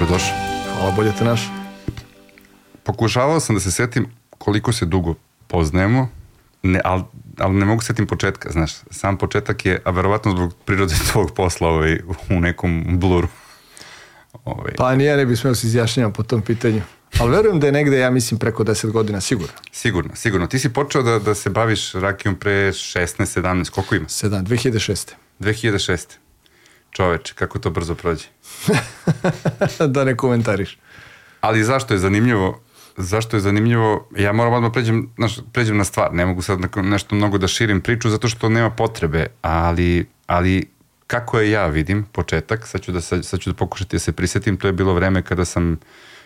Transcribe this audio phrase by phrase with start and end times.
[0.00, 0.36] dobrodošao.
[0.76, 1.40] Hvala, bolje te naš.
[2.82, 4.06] Pokušavao sam da se setim
[4.38, 5.14] koliko se dugo
[5.46, 6.08] poznajemo,
[6.62, 7.02] ne, ali,
[7.38, 11.68] ali ne mogu setim početka, znaš, sam početak je, a verovatno zbog prirode tvog posla
[11.68, 12.00] ovaj,
[12.30, 13.28] u nekom bluru.
[14.44, 14.72] Ovaj.
[14.76, 16.82] Pa nije, ne bih smeo se izjašnjavati po tom pitanju.
[17.18, 19.54] Ali verujem da je negde, ja mislim, preko 10 godina sigurno.
[19.72, 20.46] Sigurno, sigurno.
[20.46, 24.06] Ti si počeo da, da se baviš rakijom pre 16, 17, koliko ima?
[24.06, 25.10] 7, 2006.
[25.40, 26.29] 2006.
[26.90, 28.26] Čoveče, kako to brzo prođe.
[29.94, 30.78] da ne komentariš.
[31.40, 32.60] Ali zašto je zanimljivo?
[32.96, 34.08] Zašto je zanimljivo?
[34.16, 36.14] Ja moram odmah pređem, znaš, pređem na stvar.
[36.14, 40.68] Ne mogu sad nešto mnogo da širim priču zato što nema potrebe, ali, ali
[41.06, 44.12] kako je ja vidim početak, sad ću da, sad, sad ću da pokušati da se
[44.12, 45.78] prisetim, to je bilo vreme kada sam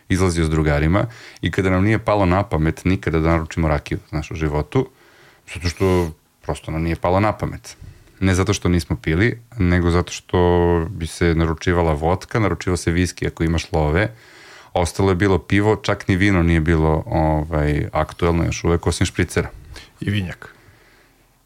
[0.08, 1.06] izlazio s drugarima
[1.40, 4.88] i kada nam nije palo na pamet nikada da naručimo rakiju znaš, u životu,
[5.54, 7.76] zato što prosto nam nije palo na pamet.
[8.20, 10.38] Ne zato što nismo pili, nego zato što
[10.90, 14.10] bi se naručivala vodka, naručivao se viski ako imaš love,
[14.72, 19.48] ostalo je bilo pivo, čak ni vino nije bilo ovaj, aktuelno još uvek, osim špricera.
[20.00, 20.54] I vinjak.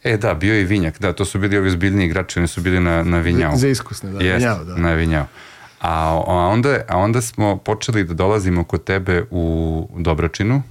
[0.04, 2.60] E da, bio je i vinjak, da, to su bili ovi zbiljni igrači, oni su
[2.60, 3.56] bili na, na vinjao.
[3.56, 4.76] Za iskusne, da, Jest, vinjao, da.
[4.76, 5.26] na vinjao.
[5.80, 10.62] A, a, onda, a onda smo počeli da dolazimo kod tebe u Dobračinu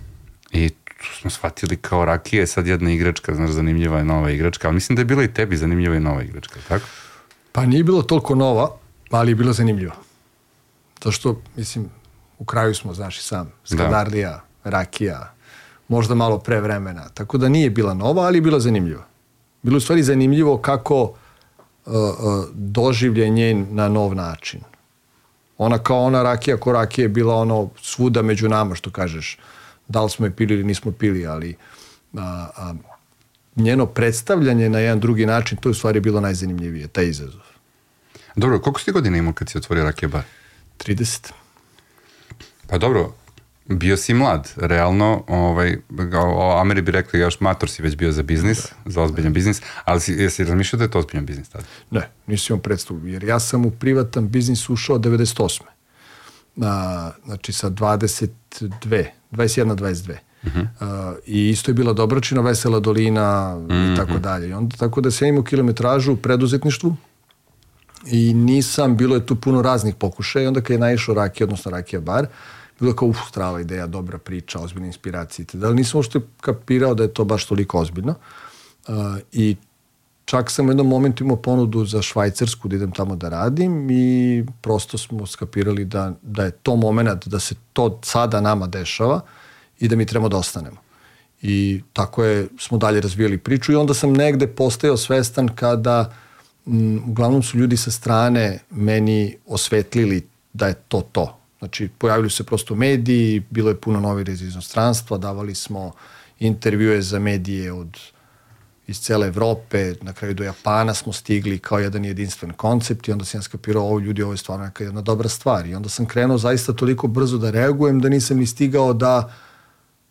[0.52, 4.76] i tu smo shvatili kao rakije sad jedna igračka, znaš, zanimljiva je nova igračka, ali
[4.76, 6.86] mislim da je bila i tebi zanimljiva i nova igračka, tako?
[7.52, 8.70] Pa nije bilo toliko nova,
[9.12, 9.96] ali je bilo zanimljiva.
[11.00, 11.90] To što, mislim,
[12.40, 14.30] u kraju smo, znaš i sam, Skadardija,
[14.64, 14.70] da.
[14.70, 15.34] Rakija,
[15.88, 19.06] možda malo pre vremena, tako da nije bila nova, ali je bila zanimljiva.
[19.62, 21.12] Bilo u stvari zanimljivo kako uh,
[21.86, 24.62] uh, doživlje njen na nov način.
[25.58, 29.38] Ona kao ona rakija ko rakija je bila ono svuda među nama, što kažeš.
[29.88, 31.56] Da li smo je pili ili nismo pili, ali
[32.14, 32.74] a, a,
[33.56, 37.42] njeno predstavljanje na jedan drugi način, to je u stvari bilo najzanimljivije, taj izazov.
[38.36, 40.24] Dobro, koliko si godina imao kad si otvorio rakija bar?
[40.78, 41.32] 30.
[42.68, 43.14] Pa dobro,
[43.66, 45.78] bio si mlad, realno, ovaj,
[46.14, 48.92] o Ameri bi rekli još mator si već bio za biznis, da.
[48.92, 51.66] za ozbiljan biznis, ali si, jesi razmišljao da je to ozbiljan biznis tada?
[51.92, 55.62] Ne, nisam imao predstavu, jer ja sam u privatan biznis ušao 98.
[56.62, 60.12] A, znači sa 22, 21, 22.
[60.44, 60.62] Uh -huh.
[61.12, 63.86] uh, I isto je bila Dobročina, Vesela dolina uh -huh.
[63.86, 63.96] i mhm.
[63.96, 64.50] tako dalje.
[64.50, 66.96] I onda, tako da sam imao kilometražu u preduzetništvu
[68.06, 71.72] i nisam, bilo je tu puno raznih pokušaja i onda kad je naišao Rakija, odnosno
[71.72, 72.28] Rakija bar,
[72.80, 75.46] bilo kao, uf, strava ideja, dobra priča, ozbiljna inspiracija.
[75.54, 78.16] Da li nisam uopšte kapirao da je to baš toliko ozbiljno.
[78.88, 78.96] Uh,
[79.32, 79.56] I
[80.28, 84.44] čak sam u jednom momentu imao ponudu za Švajcarsku da idem tamo da radim i
[84.62, 89.22] prosto smo skapirali da, da je to moment da se to sada nama dešava
[89.80, 90.78] i da mi trebamo da ostanemo.
[91.42, 96.14] I tako je, smo dalje razvijali priču i onda sam negde postao svestan kada
[96.68, 102.44] m, uglavnom su ljudi sa strane meni osvetlili da je to to Znači, pojavili se
[102.44, 105.92] prosto mediji, bilo je puno novi iz inostranstva, davali smo
[106.40, 107.98] intervjue za medije od
[108.88, 113.26] iz cele Evrope, na kraju do Japana smo stigli kao jedan jedinstven koncept i onda
[113.26, 115.66] sam ja skapirao, ovo ljudi, ovo je stvarno neka jedna dobra stvar.
[115.66, 119.34] I onda sam krenuo zaista toliko brzo da reagujem da nisam ni stigao da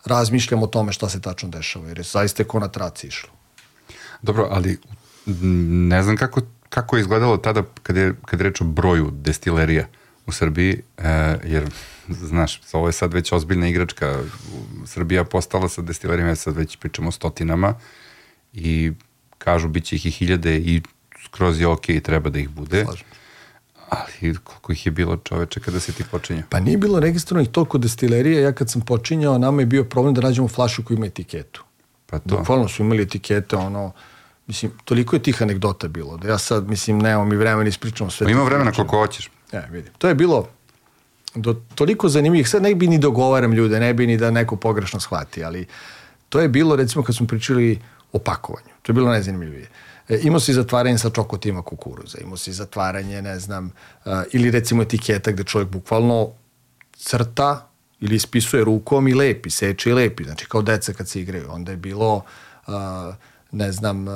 [0.04, 3.30] razmišljam o tome šta se tačno dešava, jer je zaista ko na traci išlo.
[4.22, 4.78] Dobro, ali
[5.90, 9.86] ne znam kako, kako je izgledalo tada kad je, kad je reč o broju destilerija
[10.26, 11.70] u Srbiji, e, jer
[12.08, 14.18] znaš, ovo je sad već ozbiljna igračka.
[14.86, 17.74] Srbija postala sa destilerima, sad već pričamo o stotinama
[18.56, 18.92] i
[19.38, 20.82] kažu bit će ih i hiljade i
[21.24, 22.84] skroz je okej, okay, treba da ih bude.
[22.84, 23.06] Slažem.
[23.88, 26.42] Ali koliko ih je bilo čoveče kada se ti počinjao?
[26.50, 28.40] Pa nije bilo registrovanih toliko destilerija.
[28.40, 31.64] Ja kad sam počinjao, nama je bio problem da nađemo flašu koja ima etiketu.
[32.06, 32.38] Pa to.
[32.38, 33.92] Bukvalno su imali etikete, ono,
[34.46, 38.30] mislim, toliko je tih anegdota bilo, da ja sad, mislim, nemamo mi vremena ispričamo sve.
[38.30, 39.30] Ima vremena koliko hoćeš.
[39.52, 39.92] Ja, vidim.
[39.98, 40.48] To je bilo
[41.34, 45.00] do, toliko zanimljivih, sad ne bi ni dogovaram ljude, ne bi ni da neko pogrešno
[45.00, 45.66] shvati, ali
[46.28, 47.80] to je bilo recimo kad smo pričali
[48.12, 49.68] o pakovanju, to je bilo najzanimljivije.
[50.08, 53.70] E, imao si zatvaranje sa čokotima kukuruza, imao si zatvaranje, ne znam,
[54.04, 56.30] uh, ili recimo etiketa gde čovjek bukvalno
[56.96, 57.68] crta
[58.00, 61.50] ili ispisuje rukom i lepi, seče i lepi, znači kao deca kad se igraju.
[61.50, 62.22] Onda je bilo
[62.66, 62.74] uh,
[63.52, 64.14] ne znam, uh,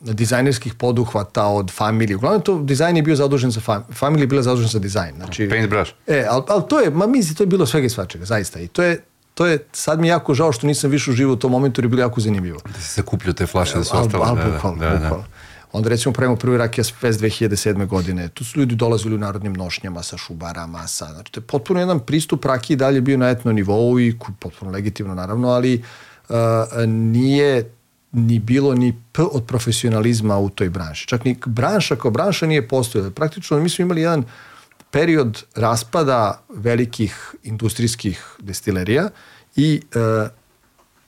[0.00, 2.16] dizajnerskih poduhvata od familije.
[2.16, 5.14] Uglavnom to dizajn je bio zadužen za fam, familija je bila zadužena za dizajn.
[5.16, 5.92] Znači, Paintbrush.
[6.06, 8.60] E, ali, ali to je, ma misli, to je bilo svega i svačega, zaista.
[8.60, 9.04] I to je,
[9.34, 11.84] to je, sad mi je jako žao što nisam više uživao u tom momentu jer
[11.84, 12.60] je bilo jako zanimljivo.
[12.64, 14.24] Da se sakupljaju te flaše da su ostale.
[14.24, 15.24] Al, al, da, bukvalno, da, da, bukvalno.
[15.72, 17.86] Onda recimo pravimo prvi Rakija Fest 2007.
[17.86, 18.28] godine.
[18.28, 22.00] Tu su ljudi dolazili u narodnim nošnjama sa šubarama, sa, znači to je potpuno jedan
[22.00, 25.84] pristup Rakiji dalje bio na etno nivou i potpuno legitimno naravno, ali
[26.28, 26.36] uh,
[26.86, 27.70] nije
[28.12, 31.08] ni bilo ni p od profesionalizma u toj branši.
[31.08, 33.10] Čak ni branša kao branša nije postojala.
[33.10, 34.24] Praktično mi smo imali jedan
[34.92, 39.08] period raspada velikih industrijskih destilerija
[39.56, 40.28] i e,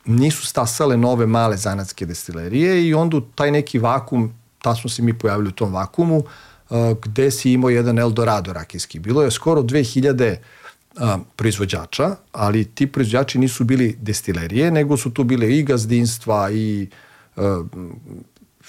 [0.04, 5.18] nisu stasale nove male zanatske destilerije i onda taj neki vakum, ta smo se mi
[5.18, 8.98] pojavili u tom vakumu, uh, gde si imao jedan Eldorado rakijski.
[8.98, 11.00] Bilo je skoro 2000 uh,
[11.36, 16.88] proizvođača, ali ti proizvođači nisu bili destilerije, nego su tu bile i gazdinstva i
[17.36, 17.42] uh,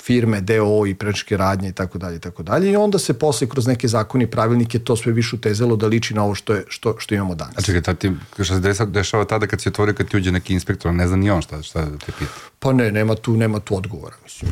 [0.06, 3.50] firme, DO i prečke radnje i tako dalje i tako dalje i onda se posle
[3.50, 6.64] kroz neke zakoni i pravilnike to sve više utezalo da liči na ovo što, je,
[6.68, 7.58] što, što imamo danas.
[7.58, 8.12] A čekaj, tad ti,
[8.44, 11.30] šta se dešava tada kad si otvorio, kad ti uđe neki inspektor, ne zna ni
[11.30, 12.32] on šta, šta te pita?
[12.60, 14.52] Pa ne, nema tu, nema tu odgovora, mislim.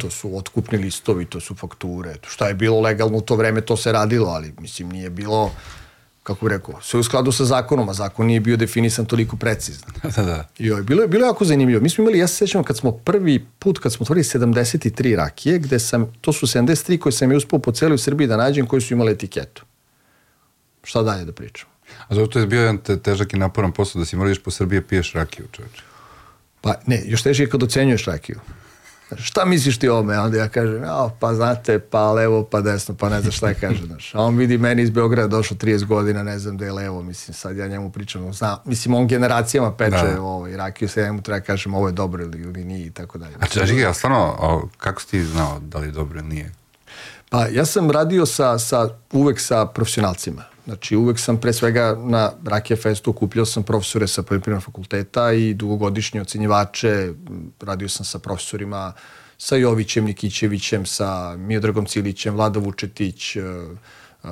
[0.00, 3.76] To su otkupni listovi, to su fakture, šta je bilo legalno u to vreme, to
[3.76, 5.50] se radilo, ali mislim nije bilo
[6.28, 9.86] kako bih rekao, sve u skladu sa zakonom, a zakon nije bio definisan toliko precizno.
[10.16, 10.48] da, da.
[10.58, 11.80] I oj, bilo, je, bilo je jako zanimljivo.
[11.82, 15.58] Mi smo imali, ja se sećam kad smo prvi put, kad smo otvorili 73 rakije,
[15.58, 18.82] gde sam, to su 73 koje sam je uspao po celoj Srbiji da nađem, koji
[18.82, 19.64] su imali etiketu.
[20.84, 21.68] Šta dalje da pričam?
[22.08, 24.80] A zato je bio jedan te, težak i naporan posao da si moraš po Srbiji
[24.80, 25.82] piješ rakiju, čoveče.
[26.60, 28.40] Pa ne, još teže je kad ocenjuješ rakiju
[29.16, 30.18] šta misliš ti o ome?
[30.18, 33.54] Onda ja kažem, ja, pa znate, pa levo, pa desno, pa ne znam šta je
[33.54, 33.86] kaže.
[33.86, 34.14] Znaš.
[34.14, 37.34] A on vidi meni iz Beograda došao 30 godina, ne znam da je levo, mislim,
[37.34, 40.22] sad ja njemu pričam, zna, mislim, on generacijama peče da.
[40.22, 42.90] ovo, i rakiju, se ja njemu treba kažem ovo je dobro ili, ili nije i
[42.90, 43.34] tako dalje.
[43.40, 46.52] A čeži, ja stvarno, o, kako si ti znao da li je dobro ili nije?
[47.30, 50.44] Pa ja sam radio sa, sa, uvek sa profesionalcima.
[50.68, 55.54] Znači, uvek sam pre svega na Rakija Festu okupljao sam profesore sa poljoprivrednog fakulteta i
[55.54, 57.12] dugogodišnje ocenjivače,
[57.60, 58.92] radio sam sa profesorima,
[59.38, 63.44] sa Jovićem Nikićevićem, sa Miodragom Cilićem, Vlada Vučetić, uh,
[64.22, 64.30] uh,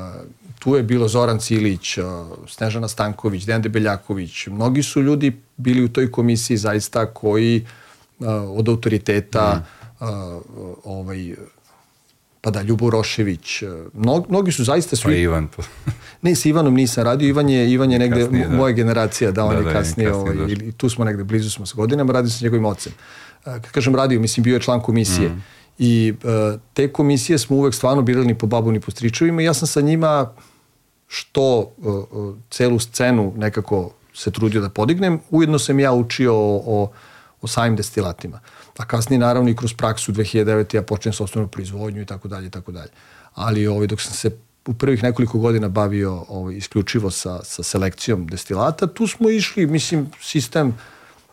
[0.59, 2.05] tu je bilo Zoran Cilić, uh,
[2.49, 4.47] Snežana Stanković, Dejan Debeljaković.
[4.47, 7.67] Mnogi su ljudi bili u toj komisiji zaista koji
[8.56, 9.62] od autoriteta
[10.00, 10.06] mm.
[10.85, 11.35] ovaj,
[12.41, 13.62] pa da, Ljubo Rošević,
[13.93, 15.12] mnog, mnogi su zaista svi...
[15.12, 15.49] Pa Ivan.
[16.23, 18.56] Ne, sa Ivanom nisam radio, Ivan je, Ivan je negde kasnije, da.
[18.56, 21.50] moja generacija, da, on da, je da, kasnije, kasnije ovaj, i tu smo negde, blizu
[21.50, 22.93] smo sa godinama, radio sam s njegovim ocem.
[23.44, 25.29] Kad kažem radio, mislim, bio je član komisije.
[25.29, 25.43] Mm.
[25.79, 29.44] I uh, te komisije smo uvek stvarno birali ni po babu ni po stričevima i
[29.44, 30.33] ja sam sa njima
[31.06, 35.21] što uh, celu scenu nekako se trudio da podignem.
[35.31, 36.91] Ujedno sam ja učio o, o,
[37.41, 38.41] o samim destilatima.
[38.78, 40.75] A kasnije naravno i kroz praksu 2009.
[40.75, 42.90] ja počnem osnovnom proizvodnju i tako dalje i tako dalje.
[43.34, 44.31] Ali ovaj, dok sam se
[44.67, 48.87] u prvih nekoliko godina bavio ovaj, isključivo sa, sa selekcijom destilata.
[48.87, 50.78] Tu smo išli, mislim, sistem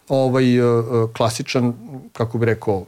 [0.09, 0.83] ovaj, e, e,
[1.17, 1.73] klasičan,
[2.13, 2.85] kako bi rekao,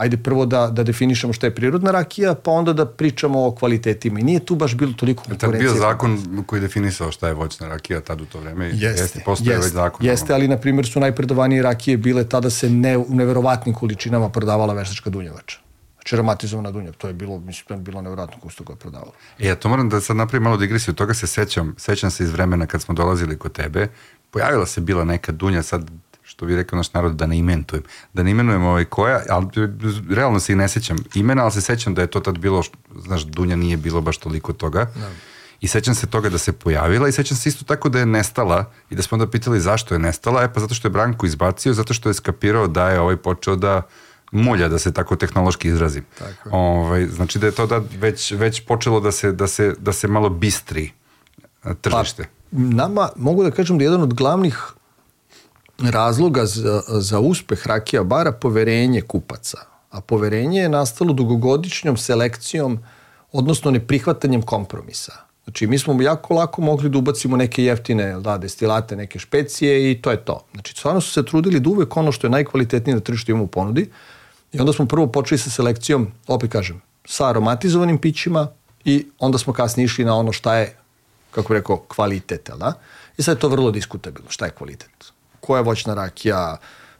[0.00, 4.20] ajde prvo da, da definišemo šta je prirodna rakija, pa onda da pričamo o kvalitetima.
[4.20, 5.68] I nije tu baš bilo toliko konkurencije.
[5.68, 8.66] Tad bio zakon koji je definisao šta je voćna rakija tad u to vreme?
[8.66, 10.06] Jeste, jeste postoje jeste, već zakon.
[10.06, 14.74] Jeste, ali na primjer su najpredovanije rakije bile tada se ne, u neverovatnim količinama prodavala
[14.74, 15.58] veštačka dunjevača.
[15.94, 19.12] Znači aromatizovana dunja, to je bilo, mislim, to je bilo nevjerojatno kusto koje je prodavalo.
[19.38, 22.30] E, ja to moram da sad napravim malo digresiju, toga se sećam, sećam se iz
[22.30, 23.88] vremena kad smo dolazili kod tebe,
[24.30, 25.90] pojavila se bila neka dunja, sad
[26.30, 27.82] što bi rekao naš narod, da ne imentujem.
[28.12, 29.46] Da ne imenujem ovaj koja, ali
[30.10, 32.62] realno se i ne sećam imena, ali se sećam da je to tad bilo,
[32.96, 34.84] znaš, Dunja nije bilo baš toliko toga.
[34.84, 35.10] Da.
[35.60, 38.70] I sećam se toga da se pojavila i sećam se isto tako da je nestala
[38.90, 41.72] i da smo onda pitali zašto je nestala, e pa zato što je Branko izbacio,
[41.72, 43.82] zato što je skapirao da je ovaj počeo da
[44.32, 46.04] mulja, da se tako tehnološki izrazim.
[46.18, 46.48] Tako.
[46.52, 50.08] Ovaj, znači da je to da već, već počelo da se, da se, da se
[50.08, 50.92] malo bistri
[51.80, 52.22] tržište.
[52.22, 54.72] Pa, nama, mogu da kažem da je jedan od glavnih
[55.82, 59.58] razloga za, za uspeh Rakija bara poverenje kupaca.
[59.90, 62.78] A poverenje je nastalo dugogodišnjom selekcijom,
[63.32, 65.12] odnosno neprihvatanjem kompromisa.
[65.44, 70.02] Znači, mi smo jako lako mogli da ubacimo neke jeftine da, destilate, neke špecije i
[70.02, 70.44] to je to.
[70.52, 73.46] Znači, stvarno su se trudili da uvek ono što je najkvalitetnije na tržištu imamo u
[73.46, 73.90] ponudi
[74.52, 78.48] i onda smo prvo počeli sa selekcijom, opet kažem, sa aromatizovanim pićima
[78.84, 80.76] i onda smo kasnije išli na ono šta je,
[81.30, 82.72] kako rekao, kvalitet, da?
[83.18, 85.12] I sad je to vrlo diskutabilno, šta je kvalitet
[85.50, 86.56] koja voćna rakija,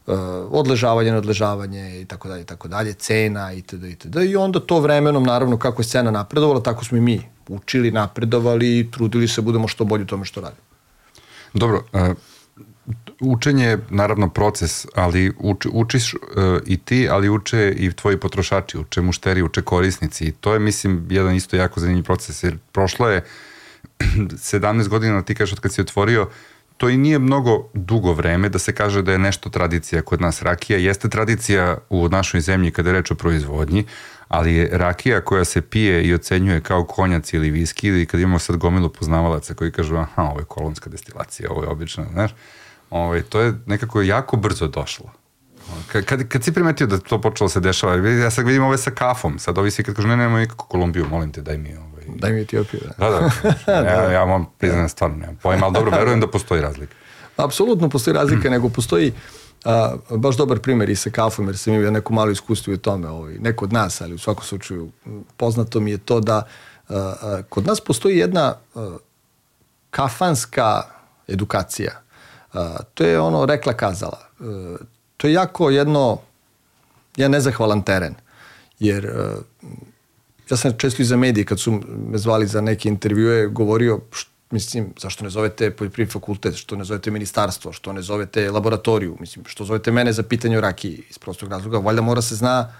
[0.06, 0.14] uh,
[0.50, 3.84] odležavanje, nadležavanje i tako dalje, i tako dalje, cena itd.
[3.84, 4.16] itd.
[4.26, 8.78] I onda to vremenom, naravno, kako je scena napredovala, tako smo i mi učili, napredovali
[8.78, 10.66] i trudili se da budemo što bolji u tome što radimo.
[11.54, 16.20] Dobro, uh, učenje je naravno proces, ali uč, učiš uh,
[16.66, 21.06] i ti, ali uče i tvoji potrošači, uče mušteri, uče korisnici i to je, mislim,
[21.10, 23.24] jedan isto jako zanimljiv proces, jer prošlo je
[24.54, 26.28] 17 godina, ti kažeš od kad si otvorio,
[26.80, 30.42] to i nije mnogo dugo vreme da se kaže da je nešto tradicija kod nas.
[30.42, 33.84] Rakija jeste tradicija u našoj zemlji kada je reč o proizvodnji,
[34.28, 38.38] ali je rakija koja se pije i ocenjuje kao konjac ili viski ili kad imamo
[38.38, 42.30] sad gomilu poznavalaca koji kažu aha, ovo je kolonska destilacija, ovo je obično, znaš,
[42.90, 45.12] ovaj, to je nekako jako brzo došlo.
[45.92, 48.90] Kad, kad, kad si primetio da to počelo se dešava, ja sad vidim ove sa
[48.90, 51.89] kafom, sad ovi svi kad kažu ne, nemamo nikako Kolumbiju, molim te, daj mi ovaj.
[52.14, 52.80] Daj mi Etiopiju.
[52.98, 53.30] Da, da.
[53.66, 53.72] da.
[53.90, 56.94] ja, ja vam priznam stvarno, nemam pojma, ali dobro, verujem da postoji razlika.
[57.36, 59.12] Apsolutno postoji razlika, nego postoji
[59.64, 63.08] a, baš dobar primer i sa kafom, jer sam imao neko malo iskustvo u tome,
[63.08, 64.90] ovaj, neko od nas, ali u svakom slučaju
[65.36, 66.42] poznato mi je to da
[66.88, 68.96] a, a, kod nas postoji jedna a,
[69.90, 70.82] kafanska
[71.28, 71.92] edukacija.
[72.52, 74.18] A, to je ono rekla kazala.
[74.40, 74.76] A,
[75.16, 76.18] to je jako jedno,
[77.16, 78.14] jedan nezahvalan teren,
[78.78, 79.34] jer a,
[80.50, 81.80] ja sam često iza medije kad su
[82.10, 84.00] me zvali za neke intervjue govorio
[84.50, 89.44] mislim, zašto ne zovete poljoprivredni fakultet, što ne zovete ministarstvo, što ne zovete laboratoriju, mislim,
[89.48, 92.72] što zovete mene za pitanje o rakiji iz prostog razloga, valjda mora se zna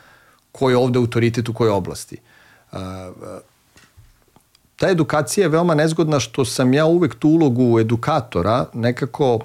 [0.52, 2.16] ko je ovde autoritet u kojoj oblasti.
[2.72, 2.78] Uh,
[4.76, 9.38] ta edukacija je veoma nezgodna što sam ja uvek tu ulogu edukatora nekako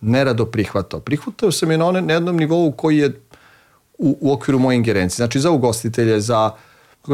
[0.00, 1.00] nerado prihvatao.
[1.00, 3.20] Prihvatao sam je na, one, na jednom nivou koji je
[3.98, 5.16] u, u okviru moje ingerencije.
[5.16, 6.50] Znači za ugostitelje, za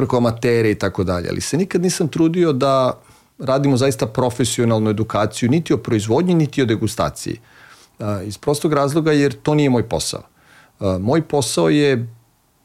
[0.01, 1.29] kako amatere i tako dalje.
[1.31, 3.01] Ali se nikad nisam trudio da
[3.39, 7.41] radimo zaista profesionalnu edukaciju, niti o proizvodnji, niti o degustaciji.
[8.25, 10.23] Iz prostog razloga jer to nije moj posao.
[11.01, 12.09] Moj posao je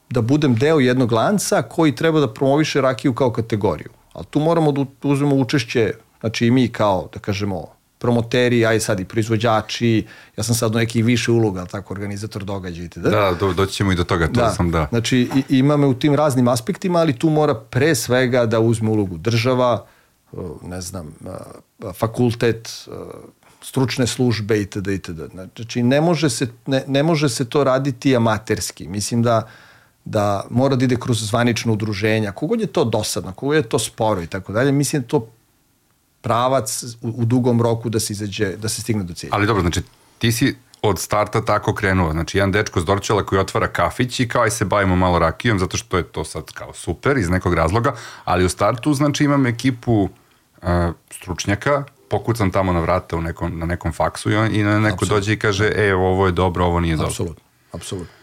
[0.10, 3.90] da budem deo jednog lanca koji treba da promoviše rakiju kao kategoriju.
[4.14, 7.68] Ali tu moramo da uzmemo učešće, znači i mi kao, da kažemo,
[8.02, 10.06] promoteri, aj sad i proizvođači,
[10.38, 13.92] ja sam sad u nekih više uloga, tako, organizator događaja, Da, da do, doći ćemo
[13.92, 14.50] i do toga, to da.
[14.50, 14.88] sam da.
[14.90, 18.90] Znači, i, ima me u tim raznim aspektima, ali tu mora pre svega da uzme
[18.90, 19.86] ulogu država,
[20.64, 21.14] ne znam,
[21.94, 22.88] fakultet,
[23.62, 24.88] stručne službe itd.
[24.88, 25.22] itd.
[25.56, 28.88] Znači, ne može, se, ne, ne može se to raditi amaterski.
[28.88, 29.48] Mislim da
[30.06, 34.22] da mora da ide kroz zvanično udruženja, kogod je to dosadno, kogod je to sporo
[34.22, 35.28] i tako dalje, mislim da to
[36.22, 39.30] pravac u, u dugom roku da se izađe, da se stigne do cilja.
[39.34, 39.82] Ali dobro, znači
[40.20, 42.12] ti si od starta tako krenuo.
[42.12, 45.60] Znači, jedan dečko s Dorčela koji otvara kafić i kao aj se bavimo malo rakijom,
[45.60, 47.94] zato što je to sad kao super iz nekog razloga,
[48.26, 50.70] ali u startu, znači, imam ekipu uh,
[51.10, 54.94] stručnjaka, pokucam tamo na vrata u nekom, na nekom faksu i, on, i na neko
[54.94, 55.14] Absolut.
[55.14, 57.10] dođe i kaže, e, ovo je dobro, ovo nije dobro.
[57.10, 58.14] Apsolutno, apsolutno.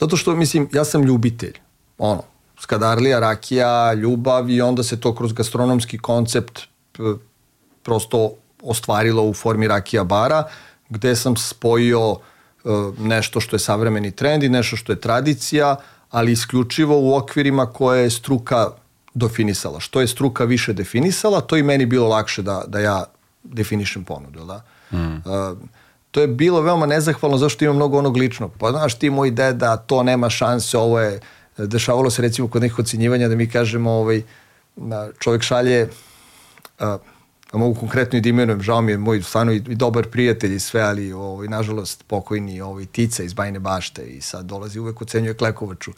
[0.00, 1.58] Zato što, mislim, ja sam ljubitelj.
[1.98, 2.22] Ono,
[2.60, 6.60] skadarlija, rakija, ljubav i onda se to kroz gastronomski koncept
[7.82, 8.30] prosto
[8.62, 10.44] ostvarilo u formi rakija bara,
[10.88, 12.18] gde sam spojio uh,
[12.98, 15.76] nešto što je savremeni trend i nešto što je tradicija,
[16.10, 18.70] ali isključivo u okvirima koje je struka
[19.14, 19.80] definisala.
[19.80, 23.04] Što je struka više definisala, to i meni bilo lakše da, da ja
[23.42, 24.44] definišem ponudu.
[24.44, 24.62] Da?
[24.92, 25.16] Mm.
[25.16, 25.58] Uh,
[26.10, 28.50] to je bilo veoma nezahvalno zašto ima mnogo onog ličnog.
[28.58, 31.20] Pa znaš ti moj deda, to nema šanse, ovo je,
[31.58, 34.22] dešavalo se recimo kod nekih ocenjivanja da mi kažemo ovaj,
[35.18, 35.88] čovjek šalje
[36.78, 36.98] a,
[37.52, 40.54] a mogu konkretno i da imenujem, žao mi je moj stvarno i, i dobar prijatelj
[40.54, 45.02] i sve, ali ovaj, nažalost pokojni ovaj, Tica iz Bajne bašte i sad dolazi uvek
[45.02, 45.92] ocenjuje Klekovaču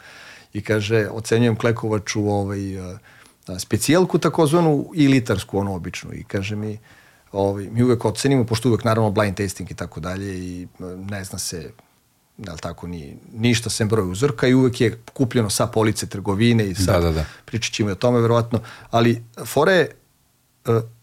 [0.53, 2.97] i kaže ocenjujem Klekovaču ovaj, a,
[3.59, 6.79] specijalku takozvanu i litarsku onu običnu i kaže mi
[7.31, 10.67] ovaj, mi uvek ocenimo, pošto uvek naravno blind tasting i tako dalje i
[11.09, 11.71] ne zna se
[12.39, 16.69] da li tako, ni, ništa sem broj uzorka i uvek je kupljeno sa police trgovine
[16.69, 17.25] i sad da, da, da.
[17.45, 18.59] pričat ćemo o tome verovatno,
[18.89, 19.87] ali fore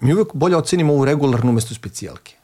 [0.01, 2.35] mi uvek bolje ocenimo ovu regularnu umesto specijalke.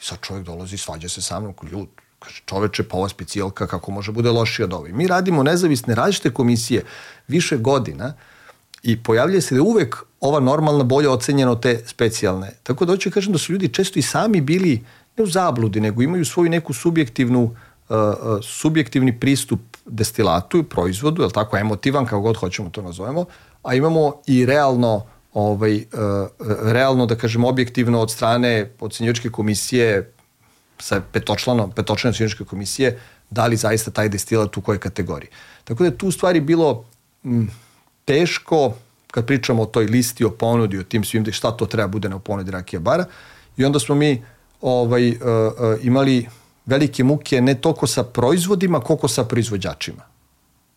[0.00, 1.88] I sad čovjek dolazi i svađa se sa mnom, ljud,
[2.18, 4.92] kaže čoveče, pa ova specijalka kako može bude lošija od ove.
[4.92, 6.84] Mi radimo nezavisne različite komisije
[7.28, 8.14] više godina
[8.82, 12.52] i pojavljuje se da uvek ova normalna bolje ocenjena od te specijalne.
[12.62, 14.84] Tako da hoću da kažem da su ljudi često i sami bili
[15.16, 17.50] ne u zabludi, nego imaju svoju neku subjektivnu uh,
[17.88, 23.24] uh, subjektivni pristup destilatu i proizvodu, je tako, emotivan, kako god hoćemo to nazovemo,
[23.62, 25.06] a imamo i realno
[25.38, 26.28] ovaj, uh,
[26.72, 30.12] realno, da kažem, objektivno od strane ocenjivačke komisije
[30.78, 32.98] sa petočlanom, petočlane ocenjivačke komisije,
[33.30, 35.30] da li zaista taj destilat u kojoj kategoriji.
[35.64, 36.84] Tako da je tu u stvari bilo
[37.24, 37.50] m,
[38.04, 38.72] teško
[39.10, 42.18] kad pričamo o toj listi, o ponudi, o tim svim, šta to treba bude na
[42.18, 43.04] ponudi rakija bara.
[43.56, 44.22] I onda smo mi
[44.60, 46.26] ovaj, uh, uh, imali
[46.66, 50.02] velike muke ne toliko sa proizvodima, koliko sa proizvođačima.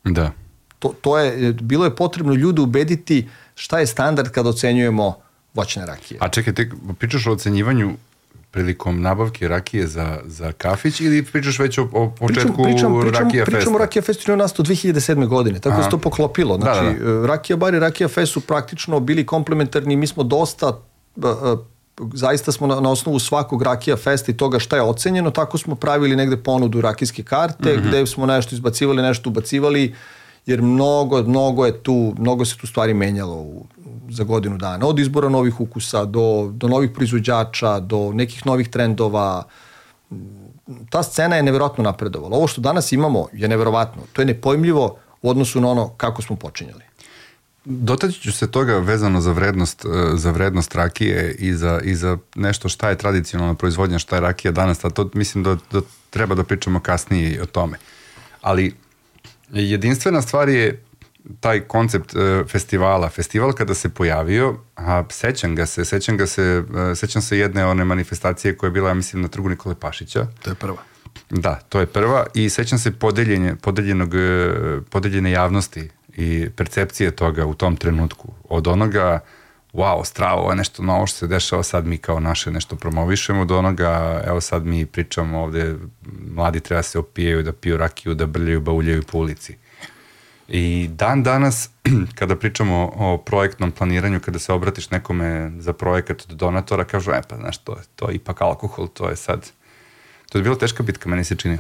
[0.04, 0.32] Da.
[0.80, 3.28] To, to je, bilo je potrebno ljude ubediti
[3.62, 5.16] šta je standard kad ocenjujemo
[5.54, 6.18] voćne rakije.
[6.22, 7.94] A čekaj, te pričaš o ocenjivanju
[8.52, 13.24] prilikom nabavke rakije za, za kafić ili pričaš već o, o početku pričam, pričam, pričam,
[13.24, 13.58] Rakija Festa?
[13.58, 15.28] Pričamo o Rakija Festu je nasto 2007.
[15.28, 16.58] godine, tako da se to poklopilo.
[16.58, 17.28] Da, znači, da, da.
[17.28, 20.80] Rakija Bar i Rakija Fest su praktično bili komplementarni, mi smo dosta
[22.14, 25.76] zaista smo na, na osnovu svakog Rakija Festa i toga šta je ocenjeno, tako smo
[25.76, 27.88] pravili negde ponudu rakijske karte, mm -hmm.
[27.88, 29.96] gde smo nešto izbacivali, nešto ubacivali,
[30.46, 33.66] jer mnogo, mnogo je tu, mnogo se tu stvari menjalo u,
[34.10, 34.88] za godinu dana.
[34.88, 39.44] Od izbora novih ukusa do, do novih proizvođača, do nekih novih trendova.
[40.90, 42.38] Ta scena je neverovatno napredovala.
[42.38, 44.02] Ovo što danas imamo je neverovatno.
[44.14, 46.84] To je nepojmljivo u odnosu na ono kako smo počinjali.
[47.66, 52.18] dotaći ću se toga vezano za vrednost, e, za vrednost rakije i za, i za
[52.36, 56.36] nešto šta je tradicionalna proizvodnja, šta je rakija danas, a to mislim da, da treba
[56.36, 57.78] da pričamo kasnije o tome.
[58.42, 58.76] Ali
[59.54, 60.84] jedinstvena stvar je
[61.40, 63.10] taj koncept uh, festivala.
[63.10, 67.66] Festival kada se pojavio, a sećam ga se, sećam ga se, uh, sećam se jedne
[67.66, 70.28] one manifestacije koja je bila, ja mislim, na trgu Nikole Pašića.
[70.42, 70.78] To je prva.
[71.30, 77.46] Da, to je prva i sećam se podeljenje, podeljenog, uh, podeljene javnosti i percepcije toga
[77.46, 78.34] u tom trenutku.
[78.50, 79.20] Od onoga,
[79.74, 83.42] wow, stravo, ovo je nešto novo što se dešava, sad mi kao naše nešto promovišemo,
[83.42, 85.76] od onoga, evo sad mi pričamo ovde,
[86.36, 89.58] mladi treba se opijaju, da piju rakiju, da brljaju, bauljaju po ulici.
[90.48, 91.70] I dan danas,
[92.20, 97.22] kada pričamo o projektnom planiranju, kada se obratiš nekome za projekat od donatora, kažu, e
[97.28, 99.52] pa znaš, to, to je ipak alkohol, to je sad...
[100.30, 101.58] To je bila teška bitka, meni se čini.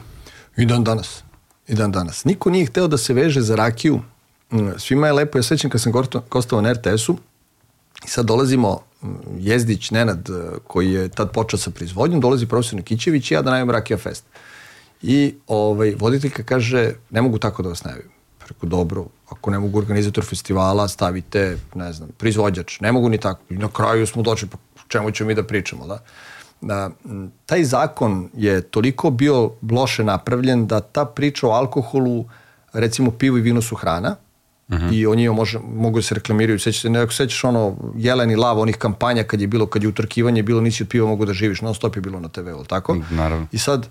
[0.57, 1.23] I dan danas.
[1.67, 2.25] I dan danas.
[2.25, 3.99] Niko nije hteo da se veže za rakiju.
[4.51, 5.93] Mm, svima je lepo, ja sećam kad sam
[6.29, 7.17] kostovao na RTS-u,
[8.05, 8.79] i sad dolazimo
[9.39, 13.51] Jezdić Nenad, e, koji je tad počeo sa proizvodnjom, dolazi profesor Nikićević i ja da
[13.51, 14.25] najavim Rakija Fest.
[15.01, 18.11] I ovaj, voditeljka kaže, ne mogu tako da vas najavim.
[18.45, 22.79] Preko dobro, ako ne mogu organizator festivala, stavite, ne znam, proizvođač.
[22.79, 23.41] Ne mogu ni tako.
[23.49, 25.99] I na kraju smo došli, pa čemu ćemo mi da pričamo, da?
[26.61, 26.89] da
[27.45, 32.25] taj zakon je toliko bio loše napravljen da ta priča o alkoholu,
[32.73, 34.15] recimo pivo i vino su hrana,
[34.71, 34.93] Uh -huh.
[34.93, 36.59] i o njima može, mogu da se reklamiraju.
[36.59, 39.89] Sećaš se, nekako sećaš ono Jelen i Lav, onih kampanja kad je bilo, kad je
[39.89, 42.97] utrkivanje bilo, nisi od piva mogu da živiš, non stop je bilo na TV-u, tako?
[43.09, 43.47] Naravno.
[43.51, 43.87] I sad,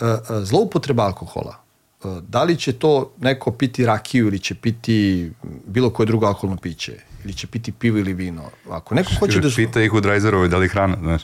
[0.00, 0.06] uh,
[0.42, 1.56] zloupotreba alkohola,
[2.04, 5.30] uh, da li će to neko piti rakiju ili će piti
[5.66, 6.92] bilo koje drugo alkoholno piće,
[7.24, 8.42] ili će piti pivo ili vino.
[8.70, 9.48] Ako neko hoće da...
[9.56, 11.22] Pita ih u Drajzerovoj da li hrana, znaš.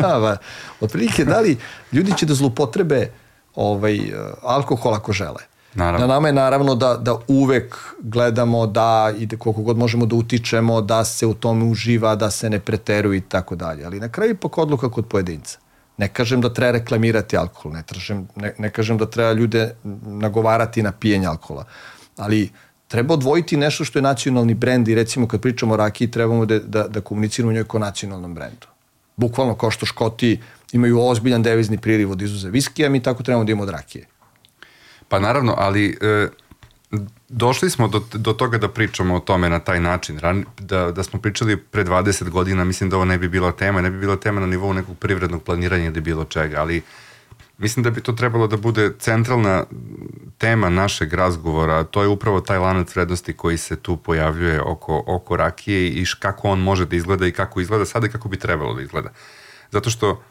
[0.80, 1.56] Otprilike, da li
[1.92, 3.10] ljudi će da zloupotrebe
[3.54, 4.00] ovaj,
[4.42, 5.42] alkohol ako žele.
[5.78, 6.06] Naravno.
[6.06, 10.80] Na nama je naravno da, da uvek gledamo da ide koliko god možemo da utičemo,
[10.80, 13.84] da se u tome uživa, da se ne preteruje i tako dalje.
[13.84, 15.58] Ali na kraju ipak odluka kod pojedinca.
[15.96, 19.74] Ne kažem da treba reklamirati alkohol, ne, tražem, ne, ne kažem da treba ljude
[20.06, 21.64] nagovarati na pijenje alkohola,
[22.16, 22.50] ali
[22.88, 26.58] treba odvojiti nešto što je nacionalni brend i recimo kad pričamo o rakiji trebamo da,
[26.58, 28.66] da, da komuniciramo njoj kao nacionalnom brendu.
[29.16, 30.40] Bukvalno kao što Škoti
[30.72, 34.06] imaju ozbiljan devizni priliv od izuze viskija, mi tako trebamo da imamo od rakije.
[35.08, 36.28] Pa naravno, ali e,
[37.28, 40.18] došli smo do, do toga da pričamo o tome na taj način.
[40.18, 43.80] Ran, da, da smo pričali pre 20 godina, mislim da ovo ne bi bila tema,
[43.80, 46.82] ne bi bila tema na nivou nekog privrednog planiranja ili bilo čega, ali
[47.58, 49.64] mislim da bi to trebalo da bude centralna
[50.38, 55.36] tema našeg razgovora, to je upravo taj lanac vrednosti koji se tu pojavljuje oko, oko
[55.36, 58.74] rakije i kako on može da izgleda i kako izgleda sada i kako bi trebalo
[58.74, 59.10] da izgleda.
[59.70, 60.22] Zato što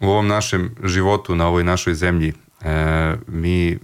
[0.00, 2.32] u ovom našem životu, na ovoj našoj zemlji,
[2.64, 3.78] e, mi e,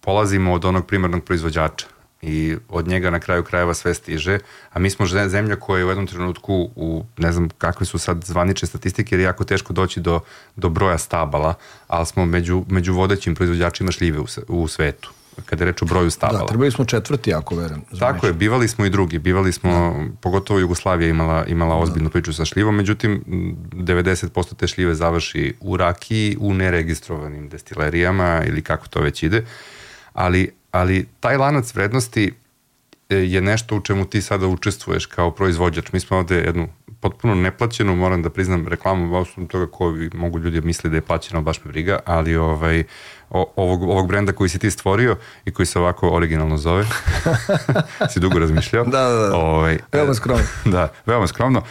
[0.00, 1.86] polazimo od onog primarnog proizvođača
[2.22, 4.38] i od njega na kraju krajeva sve stiže,
[4.70, 8.24] a mi smo zemlja koja je u jednom trenutku u, ne znam kakve su sad
[8.24, 10.20] zvanične statistike, jer je jako teško doći do,
[10.56, 11.54] do broja stabala,
[11.88, 15.12] ali smo među, među vodećim proizvođačima šljive u, u svetu
[15.46, 16.40] kada je reč o broju stabala.
[16.40, 17.82] Da, trebali smo četvrti, ako verujem.
[17.98, 20.16] Tako je, bivali smo i drugi, bivali smo, da.
[20.20, 21.80] pogotovo Jugoslavija imala, imala da.
[21.80, 22.12] ozbiljnu da.
[22.12, 28.88] priču sa šljivom, međutim 90% te šljive završi u rakiji, u neregistrovanim destilerijama ili kako
[28.88, 29.44] to već ide,
[30.12, 32.32] ali, ali taj lanac vrednosti
[33.10, 35.92] je nešto u čemu ti sada učestvuješ kao proizvođač.
[35.92, 36.68] Mi smo ovde jednu
[37.00, 41.42] potpuno neplaćenu, moram da priznam reklamu, osnovu toga ko mogu ljudi misli da je plaćeno,
[41.42, 42.84] baš me briga, ali ovaj,
[43.30, 46.84] ovog, ovog brenda koji si ti stvorio i koji se ovako originalno zove,
[48.12, 48.84] si dugo razmišljao.
[48.84, 49.36] da, da, da.
[49.36, 50.44] Ovaj, veoma skromno.
[50.72, 51.62] Da, veoma skromno.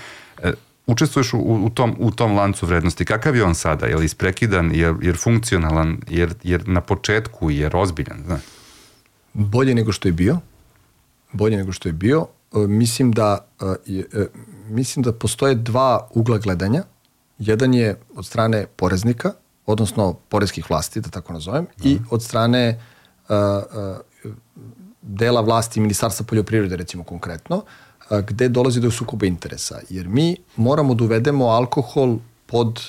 [0.44, 0.52] E,
[0.88, 3.06] učestvuješ u, u, tom, u tom lancu vrednosti.
[3.06, 3.86] Kakav je on sada?
[3.86, 8.18] Je li isprekidan, je, je funkcionalan, jer, jer na početku je ozbiljan?
[8.26, 8.42] Znaš?
[9.34, 10.40] Bolje nego što je bio.
[11.32, 12.28] Bolje nego što je bio.
[12.54, 14.26] E, mislim da, e,
[14.70, 16.84] mislim da postoje dva ugla gledanja.
[17.40, 19.32] Jedan je od strane poreznika,
[19.66, 21.88] odnosno poreskih vlasti, da tako nazovem, mm.
[21.88, 22.80] i od strane
[25.02, 27.62] dela vlasti Ministarstva poljoprivrede, recimo konkretno,
[28.28, 29.80] gde dolazi do sukoba interesa.
[29.90, 32.82] Jer mi moramo da uvedemo alkohol pod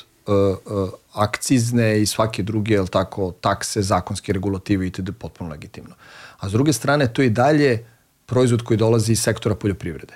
[1.13, 5.13] akcizne i svake druge, jel tako, takse, zakonske regulative i td.
[5.19, 5.95] potpuno legitimno.
[6.39, 7.85] A s druge strane, to je dalje
[8.31, 10.15] proizvod koji dolazi iz sektora poljoprivrede,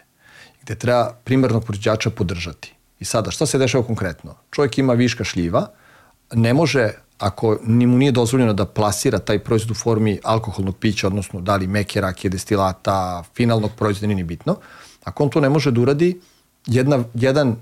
[0.63, 2.75] gde treba primarnog proizvođača podržati.
[3.01, 4.37] I sada, šta se dešava konkretno?
[4.51, 5.85] Čovjek ima viška šljiva, uh,
[6.33, 11.41] ne može, ako mu nije dozvoljeno da plasira taj proizvod u formi alkoholnog pića, odnosno
[11.41, 14.57] da li meke rakije, destilata, finalnog proizvoda, nije ni bitno,
[15.05, 16.21] ako on to ne može da uradi,
[16.67, 17.57] jedna, jedan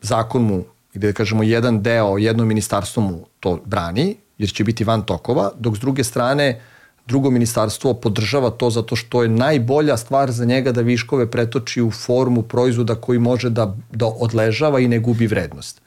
[0.00, 4.84] zakon mu, gde da kažemo jedan deo, jedno ministarstvo mu to brani, jer će biti
[4.84, 6.60] van tokova, dok s druge strane
[7.08, 11.90] drugo ministarstvo podržava to zato što je najbolja stvar za njega da viškove pretoči u
[11.90, 15.80] formu proizvoda koji može da, da odležava i ne gubi vrednost.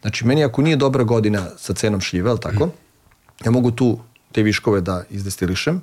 [0.00, 2.68] Znači, meni ako nije dobra godina sa cenom šljive, ali tako,
[3.44, 3.98] ja mogu tu
[4.32, 5.82] te viškove da izdestilišem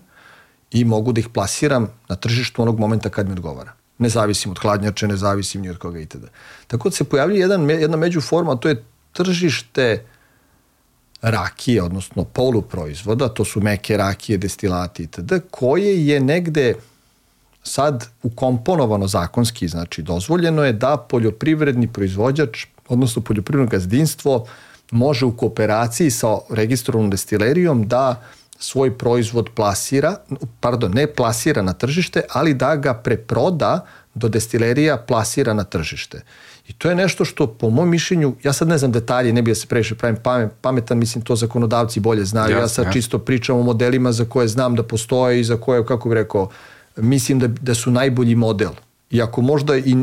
[0.71, 3.73] i mogu da ih plasiram na tržištu onog momenta kad mi odgovara.
[3.97, 6.25] Ne zavisim od hladnjače, ne zavisim ni od koga itd.
[6.67, 10.05] Tako da se pojavlja jedan, jedna međuforma, to je tržište
[11.25, 16.73] rakije, odnosno poluproizvoda, to su meke rakije, destilati itd., koje je negde
[17.63, 24.45] sad ukomponovano zakonski, znači dozvoljeno je da poljoprivredni proizvođač, odnosno poljoprivredno gazdinstvo,
[24.91, 28.21] može u kooperaciji sa registrovanom destilerijom da
[28.59, 30.15] svoj proizvod plasira,
[30.59, 36.21] pardon, ne plasira na tržište, ali da ga preproda do destilerija plasira na tržište.
[36.67, 39.51] I to je nešto što po mom mišljenju, ja sad ne znam detalje, ne bi
[39.51, 40.17] da se previše pravim
[40.61, 42.51] pametan, mislim to zakonodavci bolje znaju.
[42.51, 45.85] Jasne, ja sad čisto pričam o modelima za koje znam da postoje i za koje,
[45.85, 46.49] kako bih rekao,
[46.95, 48.71] mislim da, da su najbolji model.
[49.09, 49.95] I ako možda i,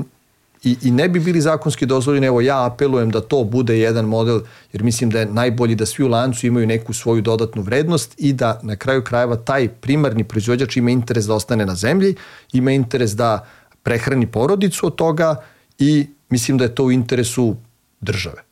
[0.62, 4.40] i, i ne bi bili zakonski dozvoljeni, evo ja apelujem da to bude jedan model,
[4.72, 8.32] jer mislim da je najbolji da svi u lancu imaju neku svoju dodatnu vrednost i
[8.32, 12.14] da na kraju krajeva taj primarni proizvođač ima interes da ostane na zemlji,
[12.52, 13.46] ima interes da
[13.82, 15.36] prehrani porodicu od toga
[15.78, 17.56] i mislim da je to u interesu
[18.00, 18.42] države.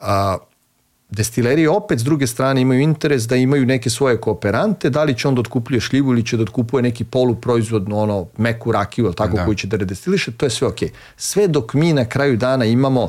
[0.00, 0.36] A,
[1.10, 5.28] destilerije opet s druge strane imaju interes da imaju neke svoje kooperante, da li će
[5.28, 9.36] on da otkupljuje šljivu ili će da otkupuje neki poluproizvodno, ono, meku rakiju, ili tako,
[9.36, 9.44] da.
[9.44, 10.88] koji će da redestiliše, to je sve okej.
[10.88, 10.92] Okay.
[11.16, 13.08] Sve dok mi na kraju dana imamo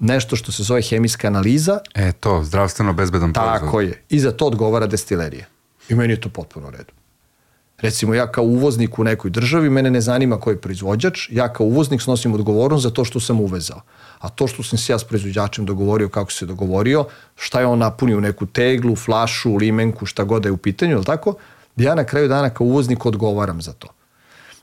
[0.00, 1.78] nešto što se zove hemijska analiza.
[1.94, 3.60] E to, zdravstveno bezbedan proizvod.
[3.60, 4.02] Tako je.
[4.08, 5.46] I za to odgovara destilerija.
[5.88, 6.92] I meni je to potpuno u redu.
[7.82, 11.66] Recimo ja kao uvoznik u nekoj državi, mene ne zanima koji je proizvođač, ja kao
[11.66, 13.80] uvoznik snosim odgovornost za to što sam uvezao.
[14.18, 17.04] A to što sam se ja s proizvođačem dogovorio, kako se dogovorio,
[17.36, 21.04] šta je on napunio neku teglu, flašu, limenku, šta god da je u pitanju, ili
[21.04, 21.34] tako,
[21.76, 23.88] ja na kraju dana kao uvoznik odgovaram za to.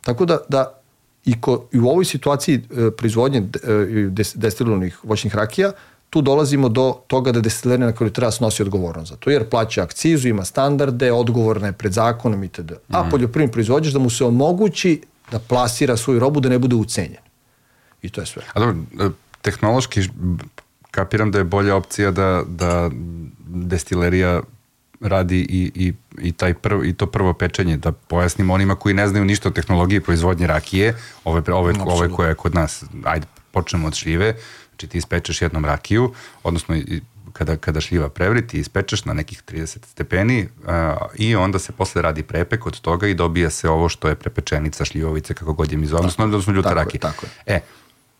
[0.01, 0.79] Tako da, da
[1.25, 5.71] i, ko, i u ovoj situaciji e, proizvodnje e, destilovanih voćnih rakija,
[6.09, 9.83] tu dolazimo do toga da destilerija na koju treba snosi odgovornost za to, jer plaća
[9.83, 12.71] akcizu, ima standarde, odgovorna je pred zakonom itd.
[12.89, 13.09] A mm.
[13.09, 17.21] poljoprivredni proizvođač da mu se omogući da plasira svoju robu, da ne bude ucenjen.
[18.01, 18.43] I to je sve.
[18.53, 19.09] A dobro, e,
[19.41, 20.01] tehnološki
[20.91, 22.89] kapiram da je bolja opcija da, da
[23.47, 24.41] destilerija
[25.01, 25.93] radi i, i,
[26.27, 29.51] i, taj prv, i to prvo pečenje, da pojasnimo onima koji ne znaju ništa o
[29.51, 34.35] tehnologiji proizvodnje rakije, ove, ove, ove koje je kod nas, ajde, počnemo od šljive,
[34.79, 36.13] Znači ti ispečeš jednom rakiju,
[36.43, 36.75] odnosno
[37.33, 40.69] kada, kada šljiva prevri, ti ispečeš na nekih 30 stepeni uh,
[41.15, 44.85] i onda se posle radi prepek od toga i dobija se ovo što je prepečenica
[44.85, 46.99] šljivovice, kako god je mi zove, odnosno, odnosno ljuta rakije.
[46.99, 47.55] Tako je.
[47.55, 47.59] E,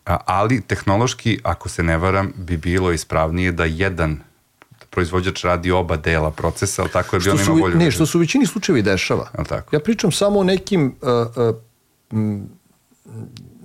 [0.05, 4.19] a, ali tehnološki, ako se ne varam, bi bilo ispravnije da jedan
[4.89, 7.77] proizvođač radi oba dela procesa, ali tako je bi on ima bolju...
[7.77, 9.29] Ne, što su u većini slučajevi dešava.
[9.49, 9.75] tako?
[9.75, 11.55] Ja pričam samo o nekim uh,
[12.11, 12.41] uh,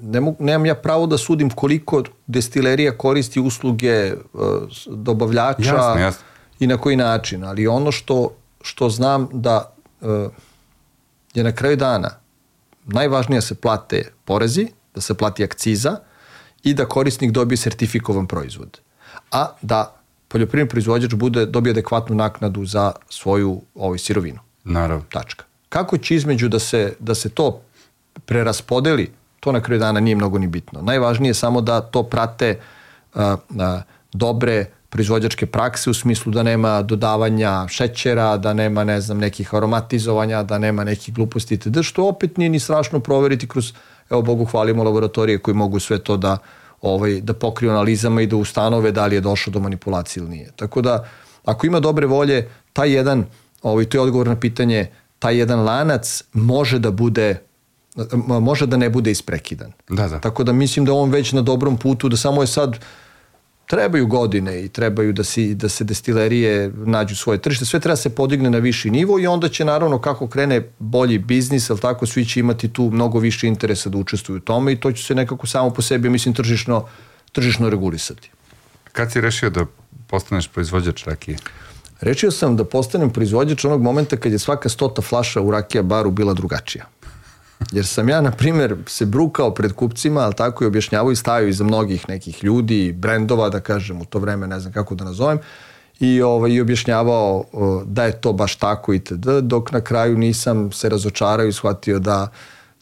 [0.05, 4.40] ne mogu, nemam ja pravo da sudim koliko destilerija koristi usluge uh,
[4.87, 6.25] dobavljača jasne, jasne.
[6.61, 10.09] i na koji način, ali ono što, što znam da uh,
[11.35, 12.11] je na kraju dana
[12.85, 15.97] najvažnije da se plate porezi, da se plati akciza
[16.62, 18.81] i da korisnik dobije sertifikovan proizvod.
[19.31, 19.97] A da
[20.29, 24.38] poljoprivredni proizvođač bude dobije adekvatnu naknadu za svoju ovaj sirovinu.
[24.64, 25.05] Naravno.
[25.09, 25.45] Tačka.
[25.69, 27.61] Kako će između da se, da se to
[28.27, 29.11] preraspodeli
[29.45, 30.83] to na kraju dana nije mnogo ni bitno.
[30.83, 32.59] Najvažnije je samo da to prate
[33.15, 33.37] uh, uh,
[34.13, 40.43] dobre proizvođačke prakse u smislu da nema dodavanja šećera, da nema ne znam nekih aromatizovanja,
[40.43, 41.83] da nema nekih gluposti itd.
[41.83, 43.73] što opet nije ni strašno proveriti kroz
[44.11, 46.39] evo Bogu hvalimo laboratorije koji mogu sve to da
[46.83, 50.51] ovaj da pokriju analizama i da ustanove da li je došlo do manipulacije ili nije.
[50.57, 51.05] Tako da
[51.45, 53.25] ako ima dobre volje, taj jedan
[53.63, 54.87] ovaj to je odgovor na pitanje,
[55.19, 57.41] taj jedan lanac može da bude
[58.41, 59.73] može da ne bude isprekidan.
[59.89, 60.21] Da, da.
[60.21, 62.79] Tako da mislim da on već na dobrom putu, da samo je sad
[63.67, 68.15] trebaju godine i trebaju da, si, da se destilerije nađu svoje tržište, sve treba se
[68.15, 72.25] podigne na viši nivo i onda će naravno kako krene bolji biznis, ali tako svi
[72.25, 75.47] će imati tu mnogo više interesa da učestvuju u tome i to će se nekako
[75.47, 76.87] samo po sebi, mislim, tržišno,
[77.33, 78.31] tržišno regulisati.
[78.93, 79.67] Kad si rešio da
[80.07, 81.37] postaneš proizvođač rakije?
[82.01, 86.11] Rečio sam da postanem proizvođač onog momenta kad je svaka stota flaša u rakija baru
[86.11, 86.85] bila drugačija.
[87.73, 91.49] Jer sam ja, na primjer, se brukao pred kupcima, ali tako i objašnjavao i stavio
[91.49, 95.38] iza mnogih nekih ljudi, brendova, da kažem, u to vreme, ne znam kako da nazovem,
[96.01, 97.45] i, ovaj, i objašnjavao
[97.87, 102.29] da je to baš tako itd., dok na kraju nisam se razočarao i shvatio da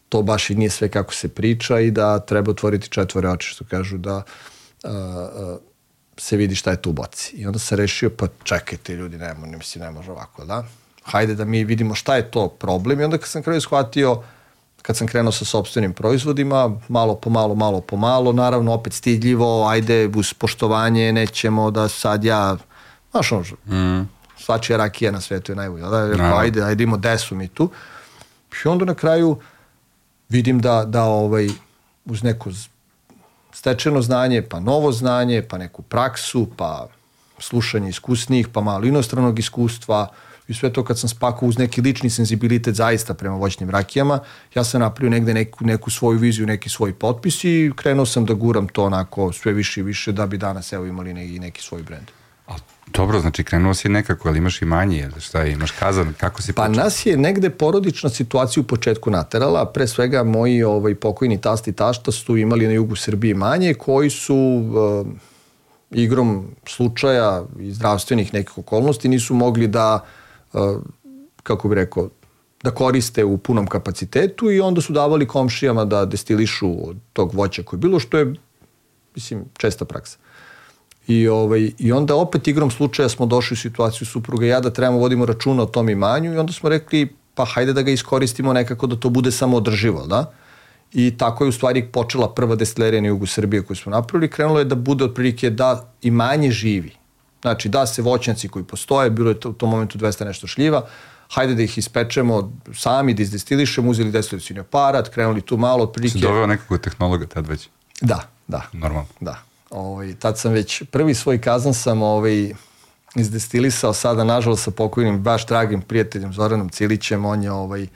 [0.08, 3.64] to baš i nije sve kako se priča i da treba otvoriti četvore oči, što
[3.64, 4.22] kažu da a,
[4.84, 5.56] a,
[6.16, 7.36] se vidi šta je tu u boci.
[7.36, 10.64] I onda se rešio, pa čekajte ljudi, ne, ne mislim, ne može ovako, da?
[11.02, 14.22] hajde da mi vidimo šta je to problem i onda kad sam kraju shvatio
[14.82, 19.66] kad sam krenuo sa sobstvenim proizvodima, malo po malo, malo po malo, naravno opet stidljivo,
[19.68, 22.56] ajde uz poštovanje, nećemo da sad ja,
[23.10, 24.08] znaš ono, mm.
[24.38, 26.36] svačija rakija na svetu je najbolja, da, no.
[26.36, 27.70] ajde, ajde imamo desu mi tu.
[28.64, 29.36] I onda na kraju
[30.28, 31.48] vidim da, da ovaj,
[32.04, 32.50] uz neko
[33.52, 36.88] stečeno znanje, pa novo znanje, pa neku praksu, pa
[37.38, 40.08] slušanje iskusnijih, pa malo inostranog iskustva,
[40.48, 44.18] i sve to kad sam spakao uz neki lični senzibilitet zaista prema voćnim rakijama,
[44.54, 48.34] ja sam napravio negde neku, neku svoju viziju, neki svoj potpis i krenuo sam da
[48.34, 51.82] guram to onako sve više i više da bi danas evo imali neki, neki svoj
[51.82, 52.06] brend.
[52.48, 52.54] A,
[52.86, 56.66] dobro, znači krenuo si nekako, ali imaš i manje, šta imaš kazan, kako si Pa
[56.66, 56.84] počeo?
[56.84, 61.72] nas je negde porodična situacija u početku naterala, pre svega moji ovaj, pokojni tasti i
[61.72, 65.06] tašta su imali na jugu Srbije manje, koji su uh,
[65.90, 70.21] igrom slučaja i zdravstvenih nekih okolnosti nisu mogli da uh,
[71.42, 72.08] kako bi rekao,
[72.62, 77.62] da koriste u punom kapacitetu i onda su davali komšijama da destilišu od tog voća
[77.62, 78.34] koje je bilo, što je,
[79.14, 80.18] mislim, česta praksa.
[81.06, 84.70] I, ovaj, I onda opet igrom slučaja smo došli u situaciju supruga i ja da
[84.70, 88.52] trebamo vodimo računa o tom imanju i onda smo rekli pa hajde da ga iskoristimo
[88.52, 90.32] nekako da to bude samo održivo, da?
[90.92, 94.30] I tako je u stvari počela prva destilerija na jugu Srbije koju smo napravili.
[94.30, 96.92] Krenulo je da bude otprilike da imanje živi.
[97.42, 100.86] Znači da se voćnjaci koji postoje, bilo je to, u tom momentu 200 nešto šljiva,
[101.30, 106.18] hajde da ih ispečemo sami, da izdestilišemo, uzeli destilacijni aparat, krenuli tu malo otprilike.
[106.18, 107.68] Si doveo nekog tehnologa tad već?
[108.00, 108.62] Da, da.
[108.72, 109.08] Normalno.
[109.20, 109.42] Da.
[109.70, 112.52] Ovaj, tad sam već, prvi svoj kazan sam ovaj,
[113.14, 117.86] izdestilisao sada, nažalost, sa pokojnim, baš dragim prijateljem Zoranom Cilićem, on je ovaj,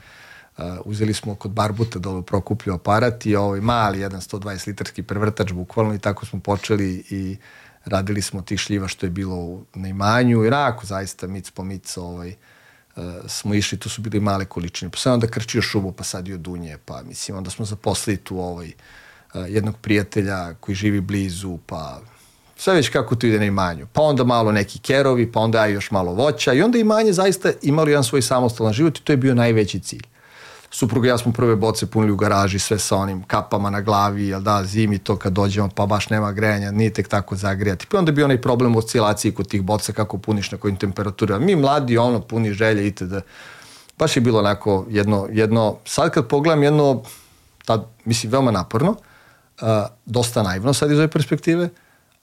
[0.58, 5.52] Uh, uzeli smo kod Barbuta dole prokuplju aparat i ovaj mali jedan 120 litarski prevrtač
[5.52, 7.36] bukvalno i tako smo počeli i
[7.86, 11.96] radili smo tih šljiva što je bilo na imanju i rako zaista mic po mic
[11.96, 12.34] ovaj,
[12.96, 16.38] uh, smo išli, to su bili male količine, pa sam onda krčio šubu, pa sadio
[16.38, 18.72] dunje, pa mislim, onda smo zaposlili tu ovaj,
[19.34, 22.00] uh, jednog prijatelja koji živi blizu, pa
[22.56, 23.86] sve već kako to ide na imanju.
[23.92, 27.88] Pa onda malo neki kerovi, pa onda još malo voća i onda imanje zaista imalo
[27.88, 30.06] jedan svoj samostalan život i to je bio najveći cilj
[30.70, 34.28] supruga i ja smo prve boce punili u garaži, sve sa onim kapama na glavi,
[34.28, 37.86] jel da, zimi to kad dođemo, pa baš nema grejanja, nije tek tako zagrijati.
[37.90, 41.44] Pa onda bi onaj problem u oscilaciji kod tih boca, kako puniš na kojim temperaturama.
[41.44, 43.14] Mi mladi, ono, puni želje, itd.
[43.98, 47.02] Baš je bilo onako jedno, jedno, sad kad pogledam jedno,
[47.64, 49.68] tad, mislim, veoma naporno, uh,
[50.06, 51.68] dosta naivno sad iz ove perspektive,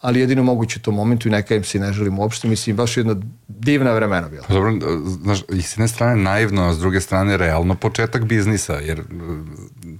[0.04, 2.48] ali jedino moguće u tom momentu i neka im se ne želim uopšte.
[2.48, 3.16] Mislim, baš jedna
[3.48, 4.44] divna vremena bila.
[4.48, 4.74] Pa dobro,
[5.06, 9.04] znaš, i s jedne strane naivno, a s druge strane realno početak biznisa, jer e,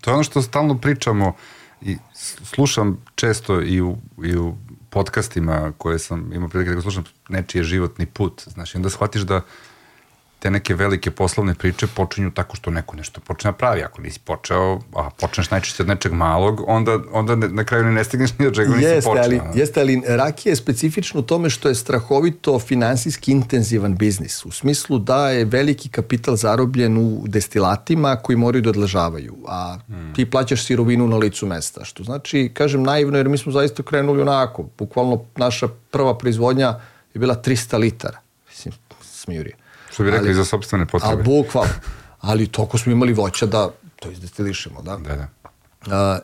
[0.02, 1.34] to je ono što stalno pričamo
[1.82, 1.98] i
[2.44, 4.56] slušam često i u, i u
[4.90, 9.42] podcastima koje sam imao prilike da slušam nečiji životni put, znaš, i onda shvatiš da
[10.44, 13.84] te neke velike poslovne priče počinju tako što neko nešto počne da pravi.
[13.84, 18.04] Ako nisi počeo, a počneš najčešće od nečeg malog, onda, onda ne, na kraju ne
[18.04, 19.24] stigneš ni od čega nisi jeste, počeo.
[19.24, 24.46] Ali, jeste, ali rakija je specifično u tome što je strahovito finansijski intenzivan biznis.
[24.46, 30.14] U smislu da je veliki kapital zarobljen u destilatima koji moraju da odležavaju, a hmm.
[30.16, 31.86] ti plaćaš sirovinu na licu mesta.
[31.86, 34.70] Što znači, kažem naivno, jer mi smo zaista krenuli onako.
[34.78, 36.80] Bukvalno naša prva proizvodnja
[37.14, 38.20] je bila 300 litara.
[38.50, 39.63] Mislim, smijurije.
[39.94, 41.22] Što bi rekli ali, za sobstvene potrebe.
[41.22, 41.66] A bukval.
[42.20, 44.98] Ali toliko smo imali voća da to izdestilišemo, da?
[44.98, 45.28] Da, da.
[45.92, 46.20] A,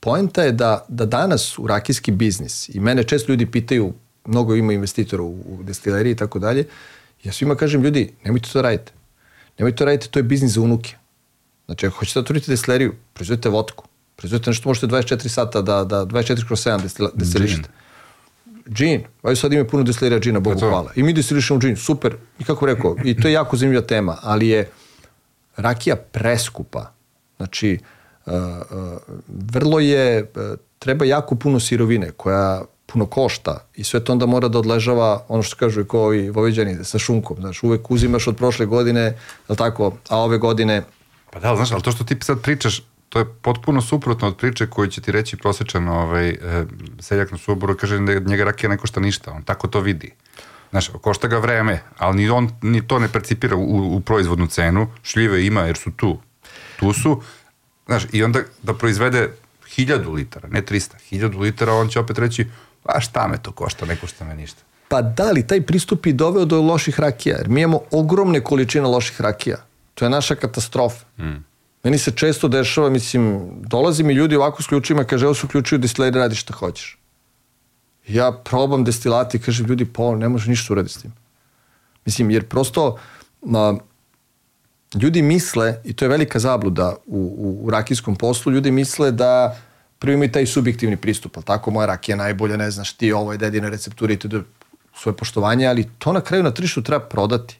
[0.00, 3.92] poenta je da, da danas u rakijski biznis, i mene često ljudi pitaju,
[4.24, 6.66] mnogo ima investitora u, u destileriji i tako dalje,
[7.24, 8.92] ja svima kažem, ljudi, nemojte to radite.
[9.58, 10.96] Nemojte to radite, to je biznis za unuke.
[11.66, 13.88] Znači, ako hoćete da otvorite destileriju, proizvodite vodku.
[14.16, 17.68] Proizvodite nešto možete 24 sata, da, da 24 kroz 7 destilišete
[18.68, 20.68] džin, aj sad ima puno destilera džina, Bogu to.
[20.68, 20.92] hvala.
[20.94, 22.16] I mi destilišemo džin, super.
[22.38, 24.68] I kako rekao, i to je jako zanimljiva tema, ali je
[25.56, 26.92] rakija preskupa.
[27.36, 27.78] Znači,
[28.26, 28.98] uh, uh,
[29.28, 34.48] vrlo je, uh, treba jako puno sirovine koja puno košta i sve to onda mora
[34.48, 37.36] da odležava ono što kažu i kao i voveđani sa šunkom.
[37.40, 40.82] Znaš, uvek uzimaš od prošle godine, je tako, a ove godine...
[41.32, 42.82] Pa da, znaš, ali to što ti sad pričaš,
[43.16, 46.36] to je potpuno suprotno od priče koju će ti reći prosječan ovaj, e,
[47.00, 50.12] seljak na suboru, kaže da njega rakija ne košta ništa, on tako to vidi.
[50.70, 54.88] Znaš, košta ga vreme, ali ni on ni to ne percipira u, u proizvodnu cenu,
[55.02, 56.18] šljive ima jer su tu.
[56.80, 57.22] Tu su,
[57.86, 59.30] znaš, i onda da proizvede
[59.74, 62.46] hiljadu litara, ne 300, hiljadu litara, on će opet reći,
[62.84, 64.62] a šta me to košta, ne košta me ništa.
[64.88, 68.86] Pa da li, taj pristup i doveo do loših rakija, jer mi imamo ogromne količine
[68.86, 69.56] loših rakija.
[69.94, 71.04] To je naša katastrofa.
[71.18, 71.55] Mm.
[71.86, 75.82] Meni se često dešava, mislim, dolazi mi ljudi ovako s ključima, kaže, evo su ključevi
[75.82, 76.98] destileri, radi šta hoćeš.
[78.08, 81.12] Ja probam destilati, kaže, ljudi, pa ne može ništa uraditi s tim.
[82.04, 82.96] Mislim, jer prosto
[83.42, 83.78] No,
[85.02, 89.56] ljudi misle, i to je velika zabluda u, u, u rakijskom poslu, ljudi misle da
[89.98, 93.38] prvo imaju taj subjektivni pristup, ali tako moja rakija najbolja, ne znaš ti, ovo je
[93.38, 94.42] dedina receptura i to
[94.96, 97.58] svoje poštovanje, ali to na kraju na tržištu treba prodati.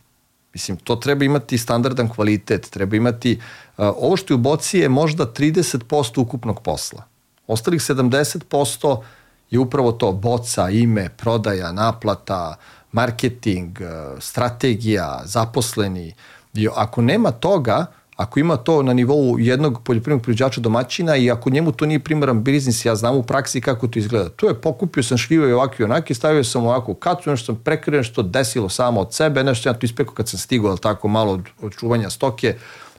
[0.56, 3.40] Mislim, to treba imati standardan kvalitet, treba imati,
[3.76, 7.02] ovo što je u boci je možda 30% ukupnog posla.
[7.46, 9.02] Ostalih 70%
[9.50, 12.56] je upravo to, boca, ime, prodaja, naplata,
[12.92, 13.78] marketing,
[14.20, 16.14] strategija, zaposleni.
[16.54, 17.86] I ako nema toga,
[18.16, 22.42] ako ima to na nivou jednog poljoprivrednog proizvođača domaćina i ako njemu to nije primaran
[22.44, 24.29] biznis, ja znam u praksi kako to izgleda.
[24.29, 27.46] To je pokupio sam šljive i ovako i onaki, stavio sam ovako u kacu, nešto
[27.46, 30.79] sam prekrio, nešto desilo samo od sebe, nešto ja to ispekao kad sam stigao, ali
[30.79, 32.55] tako malo od, od čuvanja stoke,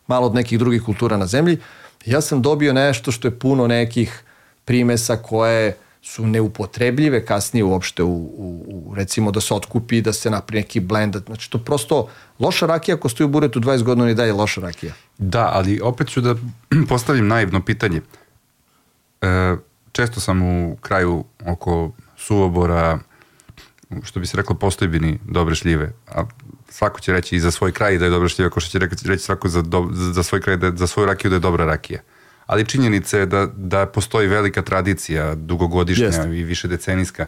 [0.07, 1.57] malo od nekih drugih kultura na zemlji.
[2.05, 4.23] Ja sam dobio nešto što je puno nekih
[4.65, 10.29] primesa koje su neupotrebljive kasnije uopšte u, u, u recimo da se otkupi, da se
[10.29, 11.15] napravi neki blend.
[11.25, 12.07] Znači to prosto
[12.39, 14.93] loša rakija ako stoji u buretu 20 godina ni daje loša rakija.
[15.17, 16.35] Da, ali opet ću da
[16.89, 18.01] postavim naivno pitanje.
[19.21, 19.55] E,
[19.91, 22.99] često sam u kraju oko suvobora,
[24.03, 25.91] što bi se reklo, postojbini dobre šljive.
[26.07, 26.23] A
[26.69, 29.07] svako će reći i za svoj kraj da je dobra šljiva, kao što će reći,
[29.07, 31.65] reći svako za, do, za svoj kraj, da je, za svoju rakiju da je dobra
[31.65, 32.01] rakija.
[32.47, 36.19] Ali činjenica je da, da postoji velika tradicija, dugogodišnja Jest.
[36.19, 37.27] i više decenijska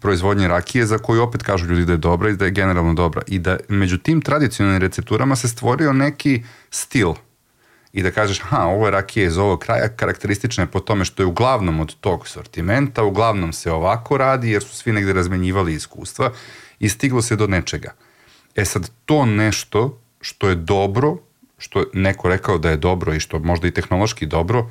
[0.00, 3.22] proizvodnje rakije za koju opet kažu ljudi da je dobra i da je generalno dobra.
[3.26, 7.14] I da među tim tradicionalnim recepturama se stvorio neki stil
[7.92, 11.22] i da kažeš, ha, ovo je rakija iz ovog kraja, karakteristična je po tome što
[11.22, 16.32] je uglavnom od tog sortimenta, uglavnom se ovako radi jer su svi negde razmenjivali iskustva
[16.78, 17.92] i stiglo se do nečega.
[18.54, 21.16] E sad, to nešto što je dobro,
[21.58, 24.70] što je neko rekao da je dobro i što možda i tehnološki dobro,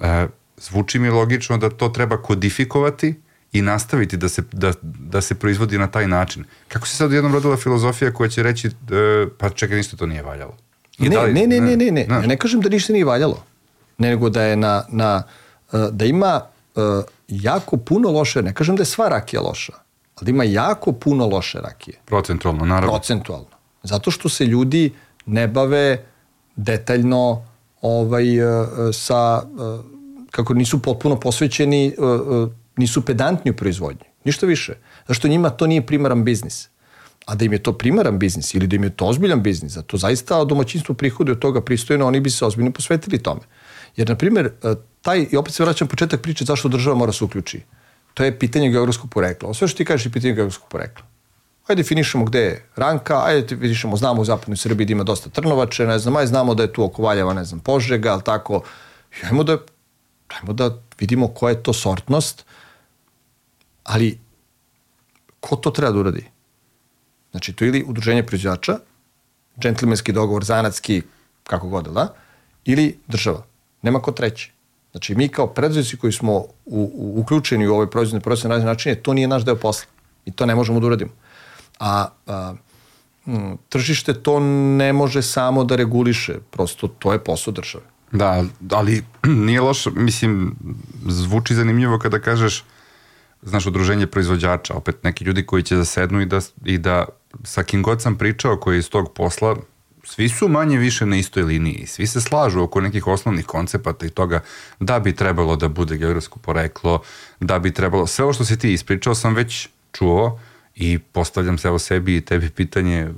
[0.00, 0.26] e,
[0.56, 3.14] zvuči mi logično da to treba kodifikovati
[3.52, 6.44] i nastaviti da se, da, da se proizvodi na taj način.
[6.68, 8.70] Kako se sad jednom rodila filozofija koja će reći, e,
[9.38, 10.56] pa čekaj, ništa to nije valjalo?
[10.98, 13.04] I ne, da li, ne, ne, ne, ne, ne, ne, ne kažem da ništa nije
[13.04, 13.44] valjalo,
[13.98, 15.22] nego da je na, na
[15.72, 16.42] e, da ima
[16.74, 19.72] uh, jako puno loše, ne kažem da je sva rakija loša,
[20.16, 21.98] ali da ima jako puno loše rakije.
[22.04, 22.92] Procentualno, naravno.
[22.92, 23.58] Procentualno.
[23.82, 24.92] Zato što se ljudi
[25.28, 26.04] ne bave
[26.56, 27.42] detaljno
[27.82, 29.84] ovaj, uh, sa, uh,
[30.30, 31.92] kako nisu potpuno posvećeni
[32.76, 34.04] nisu pedantni u proizvodnji.
[34.24, 34.74] Ništa više.
[35.08, 36.68] Zašto njima to nije primaran biznis.
[37.26, 39.82] A da im je to primaran biznis ili da im je to ozbiljan biznis, da
[39.82, 43.40] to zaista domaćinstvo prihode od toga pristojno, oni bi se ozbiljno posvetili tome.
[43.96, 47.24] Jer, na primjer, e, taj, i opet se vraćam početak priče zašto država mora se
[47.24, 47.60] uključi.
[48.14, 49.54] To je pitanje geografskog porekla.
[49.54, 51.04] Sve što ti kažeš je pitanje geografskog porekla.
[51.68, 55.86] Ajde definišemo gde je Ranka, ajde definišemo, znamo u zapadnoj Srbiji da ima dosta Trnovače,
[55.86, 58.62] ne znam, ajde znamo da je tu oko Valjeva, ne znam, Požega, ali tako.
[59.30, 59.58] Ajmo da,
[60.28, 62.44] ajmo da vidimo koja je to sortnost,
[63.88, 64.18] Ali,
[65.40, 66.24] ko to treba da uradi?
[67.30, 68.78] Znači, to ili udruženje proizvođača,
[69.60, 71.02] džentlmenski dogovor, zanatski,
[71.42, 72.14] kako god, da?
[72.64, 73.46] Ili država.
[73.82, 74.52] Nema ko treći.
[74.90, 78.94] Znači, mi kao preduzetnici koji smo u, u, uključeni u ovaj proizvodni proces na načine,
[78.94, 79.88] to nije naš deo posla.
[80.24, 81.10] I to ne možemo da uradimo.
[81.78, 82.54] A, a
[83.26, 84.40] m, tržište to
[84.78, 86.38] ne može samo da reguliše.
[86.50, 87.84] Prosto, to je posao države.
[88.12, 89.04] Da, ali
[89.46, 90.56] nije lošo, mislim,
[91.06, 92.64] zvuči zanimljivo kada kažeš
[93.42, 97.04] znaš, udruženje proizvođača, opet neki ljudi koji će zasednu i da, i da
[97.44, 99.56] sa kim god sam pričao koji je iz tog posla,
[100.04, 104.10] svi su manje više na istoj liniji, svi se slažu oko nekih osnovnih koncepata i
[104.10, 104.40] toga
[104.80, 107.02] da bi trebalo da bude geografsko poreklo,
[107.40, 110.40] da bi trebalo, sve ovo što si ti ispričao sam već čuo
[110.78, 113.10] i postavljam se evo sebi i tebi pitanje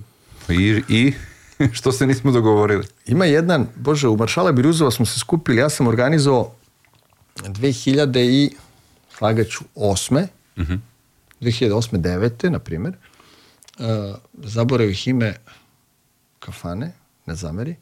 [0.49, 1.12] i, i
[1.77, 2.85] što se nismo dogovorili.
[3.07, 6.55] Ima jedan, bože, u Maršala Biruzova smo se skupili, ja sam organizovao
[7.37, 8.51] 2000 i
[9.18, 10.79] slagaću osme, uh -huh.
[11.40, 11.99] 2008.
[11.99, 12.51] 9.
[12.51, 12.94] na primjer,
[13.79, 13.87] uh,
[14.35, 15.37] zaboravih ime
[16.38, 16.92] kafane,
[17.27, 17.77] ne zameri,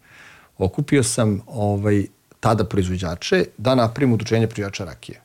[0.58, 2.06] okupio sam ovaj,
[2.40, 5.20] tada proizvođače da napravim udruženje proizvođača rakije.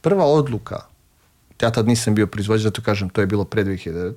[0.00, 0.89] Prva odluka,
[1.62, 4.12] ja tad nisam bio proizvođač, zato kažem, to je bilo pre 2009.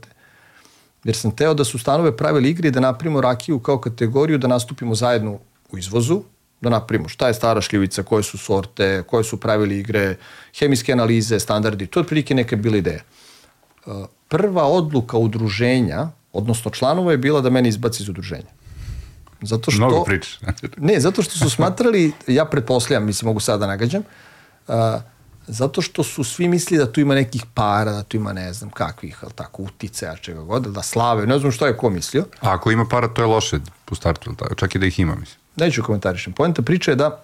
[1.04, 4.48] Jer sam teo da su stanove pravili igre i da napravimo rakiju kao kategoriju, da
[4.48, 5.40] nastupimo zajedno
[5.72, 6.22] u izvozu,
[6.62, 10.16] da napravimo šta je stara šljivica, koje su sorte, koje su pravili igre,
[10.60, 13.02] hemijske analize, standardi, to je prilike neka bila ideja.
[13.86, 18.52] Uh, prva odluka udruženja, odnosno članova je bila da mene izbaci iz udruženja.
[19.42, 20.38] Zato što, Mnogo priča.
[20.78, 24.04] ne, zato što su smatrali, ja pretposlijam, mislim, mogu sada da nagađam,
[24.68, 24.76] uh,
[25.48, 28.70] zato što su svi mislili da tu ima nekih para, da tu ima ne znam
[28.70, 32.26] kakvih, ali tako, uticaja, čega god, da slave, ne znam šta je ko mislio.
[32.42, 33.60] A ako ima para, to je loše
[33.92, 36.34] u startu, čak i da ih ima, mislim neću komentarišem.
[36.34, 37.24] Poenta priče je da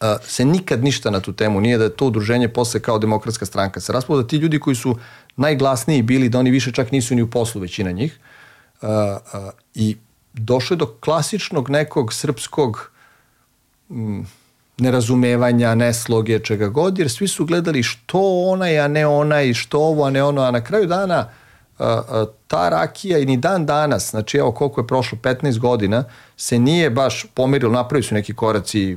[0.00, 3.46] a, se nikad ništa na tu temu nije da je to udruženje posle kao demokratska
[3.46, 4.98] stranka se raspalo da ti ljudi koji su
[5.36, 8.18] najglasniji bili da oni više čak nisu ni u poslu većina njih
[8.82, 9.96] a, a, i
[10.32, 12.90] došlo je do klasičnog nekog srpskog
[13.90, 14.26] m,
[14.78, 20.04] nerazumevanja, nesloge, čega god, jer svi su gledali što onaj, a ne onaj, što ovo,
[20.04, 21.28] a ne ono, a na kraju dana
[22.48, 26.04] ta rakija i ni dan danas, znači evo koliko je prošlo, 15 godina,
[26.36, 28.96] se nije baš pomerilo, napravili su neki koraci,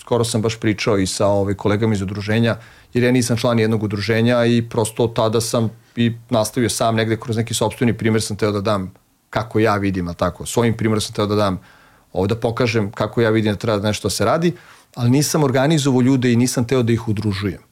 [0.00, 2.56] skoro sam baš pričao i sa ove, kolegama iz udruženja,
[2.94, 7.36] jer ja nisam član jednog udruženja i prosto tada sam i nastavio sam negde kroz
[7.36, 8.94] neki sobstveni primjer sam teo da dam
[9.30, 11.60] kako ja vidim, a tako, svojim primjerom sam teo da dam
[12.12, 14.52] ovde da pokažem kako ja vidim da treba da nešto se radi,
[14.98, 17.62] ali nisam organizovao ljude i nisam teo da ih udružujem.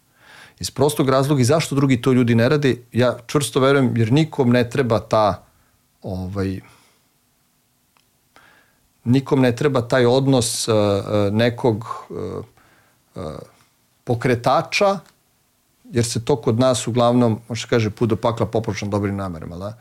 [0.60, 4.50] Iz prostog razloga i zašto drugi to ljudi ne rade, ja čvrsto verujem jer nikom
[4.50, 5.42] ne treba ta
[6.02, 6.60] ovaj,
[9.04, 10.74] nikom ne treba taj odnos uh,
[11.32, 12.44] nekog uh,
[13.14, 13.22] uh,
[14.04, 14.98] pokretača,
[15.90, 19.74] jer se to kod nas uglavnom, možda kaže, put do pakla popročan dobrim namerama, da?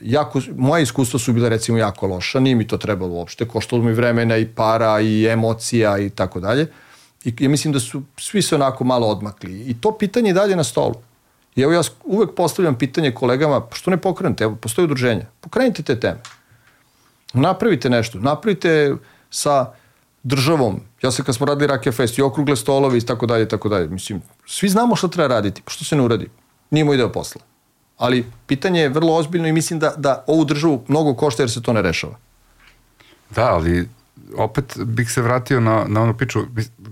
[0.00, 3.92] Jako, moje iskustva su bile recimo jako loša, nije mi to trebalo uopšte, koštalo mi
[3.92, 6.66] vremena i para i emocija i tako dalje.
[7.24, 9.60] I ja mislim da su svi se onako malo odmakli.
[9.60, 10.94] I to pitanje je dalje na stolu.
[11.56, 16.00] I evo ja uvek postavljam pitanje kolegama, što ne pokrenete, evo postoje udruženja, pokrenite te
[16.00, 16.20] teme.
[17.32, 18.94] Napravite nešto, napravite
[19.30, 19.72] sa
[20.22, 23.68] državom, ja se kad smo radili Rake Fest i okrugle stolovi i tako dalje tako
[23.68, 26.28] dalje, mislim, svi znamo što treba raditi, pa što se ne uradi?
[26.70, 27.53] Nije moj deo posla
[27.96, 31.62] ali pitanje je vrlo ozbiljno i mislim da, da ovu državu mnogo košta jer se
[31.62, 32.16] to ne rešava.
[33.30, 33.88] Da, ali
[34.36, 36.40] opet bih se vratio na, na onu piču,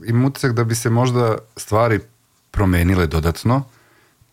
[0.06, 2.00] imam utisak da bi se možda stvari
[2.50, 3.64] promenile dodatno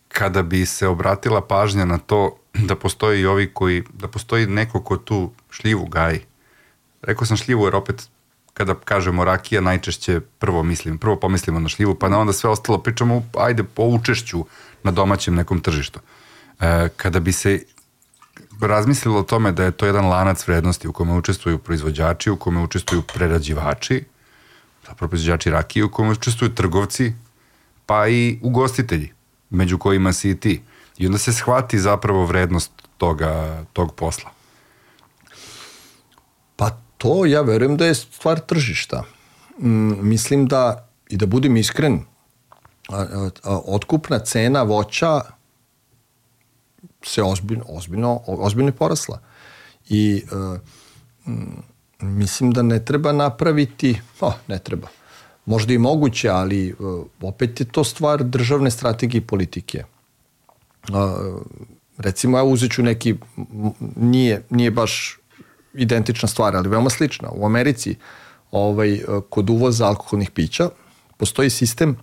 [0.08, 4.96] kada bi se obratila pažnja na to da postoji ovi koji, da postoji neko ko
[4.96, 6.20] tu šljivu gaji.
[7.02, 8.08] Rekao sam šljivu jer opet
[8.54, 12.78] kada kažemo rakija najčešće prvo mislim, prvo pomislimo na šljivu pa na onda sve ostalo
[12.78, 14.44] pričamo ajde po učešću
[14.82, 16.00] na domaćem nekom tržištu.
[16.00, 16.19] E,
[16.96, 17.62] kada bi se
[18.60, 22.62] razmislilo o tome da je to jedan lanac vrednosti u kome učestvuju proizvođači, u kome
[22.62, 24.04] učestvuju prerađivači,
[24.86, 27.12] zapravo proizvođači rakije, u kome učestvuju trgovci,
[27.86, 29.12] pa i ugostitelji,
[29.50, 30.62] među kojima si i ti.
[30.98, 34.30] I onda se shvati zapravo vrednost toga, tog posla.
[36.56, 39.04] Pa to ja verujem da je stvar tržišta.
[39.58, 42.00] Mm, mislim da, i da budem iskren,
[42.88, 45.20] a, a, otkupna cena voća
[47.02, 49.20] se ozbiljno, ozbiljno, ozbiljno porasla.
[49.88, 50.58] I uh,
[52.00, 54.88] mislim da ne treba napraviti, oh, ne treba,
[55.46, 59.84] možda i moguće, ali uh, opet je to stvar državne strategije i politike.
[60.88, 60.96] Uh,
[61.98, 63.14] recimo, ja uzet ću neki,
[63.96, 65.18] nije, nije baš
[65.74, 67.30] identična stvar, ali veoma slična.
[67.32, 67.96] U Americi,
[68.50, 70.70] ovaj, kod uvoza alkoholnih pića,
[71.16, 71.96] postoji sistem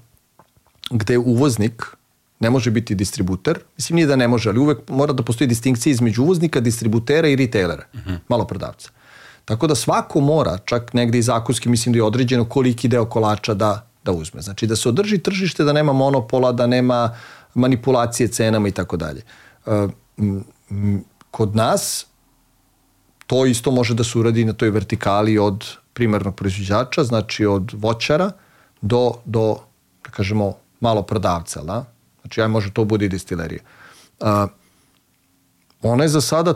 [0.91, 1.96] gde uvoznik
[2.39, 3.59] ne može biti distributer.
[3.77, 7.35] Mislim, nije da ne može, ali uvek mora da postoji distinkcija između uvoznika, distributera i
[7.35, 8.09] retailera, uh mhm.
[8.09, 8.19] -huh.
[8.27, 8.89] maloprodavca.
[9.45, 13.53] Tako da svako mora, čak negde i zakonski, mislim da je određeno koliki deo kolača
[13.53, 14.41] da, da uzme.
[14.41, 17.15] Znači da se održi tržište, da nema monopola, da nema
[17.53, 19.21] manipulacije cenama i tako dalje.
[19.65, 19.87] E,
[21.31, 22.05] kod nas
[23.27, 28.31] to isto može da se uradi na toj vertikali od primarnog proizvođača, znači od voćara
[28.81, 29.57] do, do
[30.03, 31.85] da kažemo, maloprodavca, da?
[32.27, 33.61] Znači, aj može to bude i destilerija.
[34.19, 34.47] A,
[35.81, 36.53] ona je za sada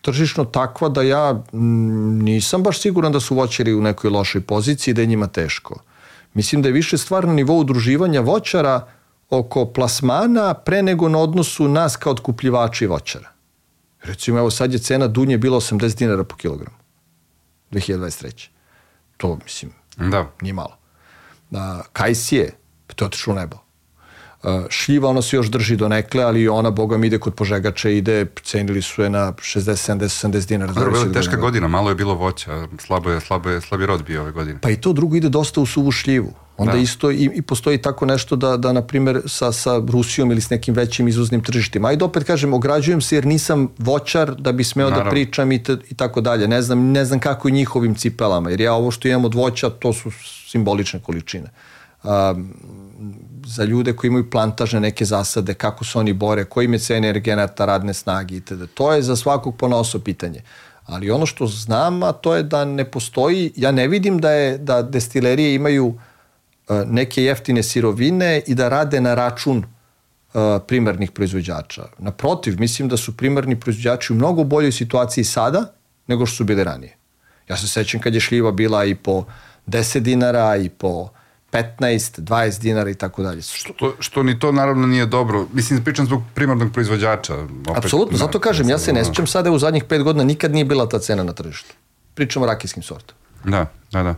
[0.00, 4.94] tržišno takva da ja nisam baš siguran da su voćari u nekoj lošoj poziciji i
[4.94, 5.80] da je njima teško.
[6.34, 8.88] Mislim da je više stvar na nivou udruživanja voćara
[9.30, 13.28] oko plasmana pre nego na odnosu nas kao otkupljivači voćara.
[14.02, 16.76] Recimo, evo sad je cena dunje bila 80 dinara po kilogramu.
[17.70, 18.48] 2023.
[19.16, 20.30] To, mislim, da.
[20.40, 20.76] nije malo.
[21.50, 22.52] Da, kajsije,
[22.96, 23.63] to je otišlo u nebo.
[24.68, 28.26] Šljiva ono se još drži do nekle, ali ona, boga mi ide kod požegača, ide,
[28.42, 30.72] cenili su je na 60, 70, 70 dinara.
[30.72, 34.04] Dobro, bila je teška godina, malo je bilo voća, slabo je, slabo je, slabi rod
[34.04, 34.58] bio ove godine.
[34.62, 36.32] Pa i to drugo ide dosta u suvu šljivu.
[36.56, 36.78] Onda da.
[36.78, 40.50] isto i, i postoji tako nešto da, da na primjer, sa, sa Rusijom ili s
[40.50, 41.88] nekim većim izvoznim tržištima.
[41.88, 45.10] Ajde opet kažem, ograđujem se jer nisam voćar da bi smeo da Naravno.
[45.10, 46.48] da pričam i, te, i tako dalje.
[46.48, 49.70] Ne znam, ne znam kako je njihovim cipelama, jer ja ovo što imam od voća,
[49.70, 50.10] to su
[50.46, 51.50] simbolične količine.
[52.02, 52.54] Um,
[53.46, 57.64] za ljude koji imaju plantažne neke zasade, kako se oni bore, koji im je energenata,
[57.64, 58.62] radne snage itd.
[58.74, 60.42] To je za svakog ponoso pitanje.
[60.86, 64.58] Ali ono što znam, a to je da ne postoji, ja ne vidim da je
[64.58, 65.94] da destilerije imaju
[66.68, 69.64] e, neke jeftine sirovine i da rade na račun
[70.34, 71.82] uh, primarnih proizvođača.
[71.98, 75.72] Naprotiv, mislim da su primarni proizvođači u mnogo boljoj situaciji sada
[76.06, 76.96] nego što su bili ranije.
[77.48, 79.24] Ja se sećam kad je šljiva bila i po
[79.66, 81.08] 10 dinara i po
[81.54, 83.42] 15, 20 dinara i tako dalje.
[83.42, 85.46] Što, što ni to naravno nije dobro.
[85.52, 87.34] Mislim, pričam zbog primarnog proizvođača.
[87.34, 90.64] Opet, Apsolutno, zato kažem, ja se ne sjećam sada u zadnjih 5 godina nikad nije
[90.64, 91.74] bila ta cena na tržištu.
[92.14, 93.18] Pričam o rakijskim sortama.
[93.44, 94.14] Da, da, da.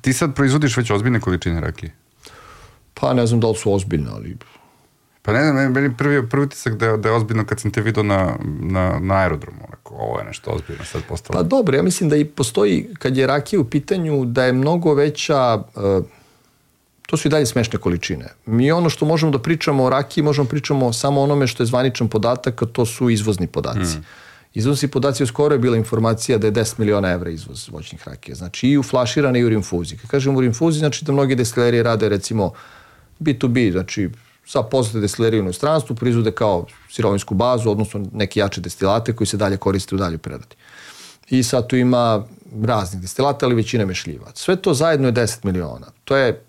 [0.00, 1.94] Ti sad proizvodiš već ozbiljne količine rakije?
[2.94, 4.36] Pa ne znam da li su ozbiljne, ali...
[5.22, 7.80] Pa ne znam, meni prvi, prvi utisak da je, da je ozbiljno kad sam te
[7.80, 9.58] vidio na, na, na aerodromu.
[9.68, 11.38] Onako, ovo je nešto ozbiljno sad postalo.
[11.38, 14.94] Pa dobro, ja mislim da i postoji, kad je rakija u pitanju, da je mnogo
[14.94, 15.62] veća...
[15.74, 16.04] Uh,
[17.06, 18.28] to su i dalje smešne količine.
[18.46, 21.66] Mi ono što možemo da pričamo o rakiji, možemo da pričamo samo onome što je
[21.66, 23.98] zvaničan podatak, a to su izvozni podaci.
[23.98, 24.04] Mm.
[24.54, 28.34] Izvozni podaci, skoro je bila informacija da je 10 miliona evra izvoz voćnih rakija.
[28.34, 29.96] Znači i u flaširane i u rinfuzi.
[29.96, 32.52] Kad kažem u rinfuzi, znači da mnogi destilerije rade recimo
[33.20, 34.10] B2B, znači
[34.46, 39.36] sa poznate destilerije u inostranstvu, proizvode kao sirovinsku bazu, odnosno neke jače destilate koji se
[39.36, 40.56] dalje koriste u dalje preradi.
[41.30, 42.24] I sad tu ima
[42.64, 44.30] raznih destilata, ali većina mešljiva.
[44.34, 45.86] Sve to zajedno je 10 miliona.
[46.04, 46.44] To je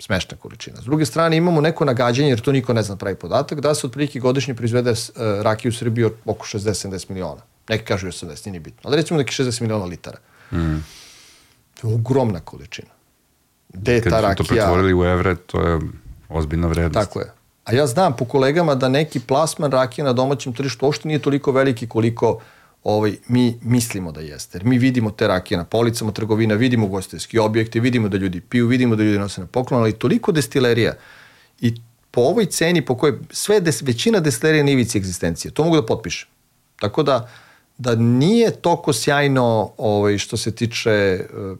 [0.00, 0.80] smešna količina.
[0.80, 3.86] S druge strane imamo neko nagađanje, jer to niko ne zna pravi podatak, da se
[3.86, 4.96] otprilike godišnje proizvede uh,
[5.42, 7.40] rakije u Srbiji oko 60-70 miliona.
[7.68, 8.80] Neki kažu 80, nije bitno.
[8.84, 10.18] Ali recimo neki 60 miliona litara.
[10.52, 10.84] Mm.
[11.80, 12.88] To je ogromna količina.
[13.68, 14.34] Gde je ta rakija...
[14.34, 15.80] Kad su to pretvorili u evre, to je
[16.28, 17.08] ozbiljna vrednost.
[17.08, 17.32] Tako je.
[17.64, 21.52] A ja znam po kolegama da neki plasman rakije na domaćem tržištu uopšte nije toliko
[21.52, 22.40] veliki koliko
[22.84, 24.58] ovaj, mi mislimo da jeste.
[24.58, 28.66] Jer mi vidimo te rakije na policama trgovina, vidimo gostinski objekte, vidimo da ljudi piju,
[28.66, 30.94] vidimo da ljudi nose na poklon, ali toliko destilerija
[31.60, 31.74] i
[32.10, 35.50] po ovoj ceni po kojoj sve des, većina destilerija na ivici egzistencije.
[35.50, 36.28] To mogu da potpišem.
[36.80, 37.30] Tako da
[37.80, 41.58] da nije toko sjajno ovaj, što se tiče uh,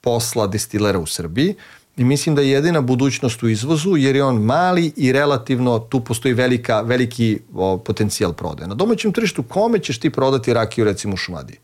[0.00, 1.54] posla destilera u Srbiji,
[1.96, 6.00] i mislim da je jedina budućnost u izvozu jer je on mali i relativno tu
[6.00, 8.68] postoji velika, veliki o, potencijal prodaje.
[8.68, 11.58] Na domaćem tržištu kome ćeš ti prodati rakiju recimo u Šumadiji?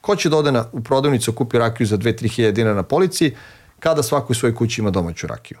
[0.00, 3.34] Ko će da ode na, u prodavnicu kupi rakiju za 2-3 hiljade dinara na policiji
[3.80, 5.58] kada svako u svojoj kući ima domaću rakiju?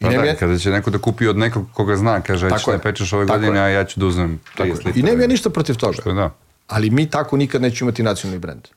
[0.00, 0.36] I pa da, je...
[0.36, 3.40] kada će neko da kupi od nekog koga zna, kaže, ćeš da pečeš ove tako
[3.40, 3.64] godine, je.
[3.64, 4.92] a ja ću da uzmem 30 litara.
[4.94, 5.92] I nema ja ništa protiv toga.
[5.92, 6.30] Što da.
[6.66, 8.68] Ali mi tako nikad nećemo imati nacionalni brend.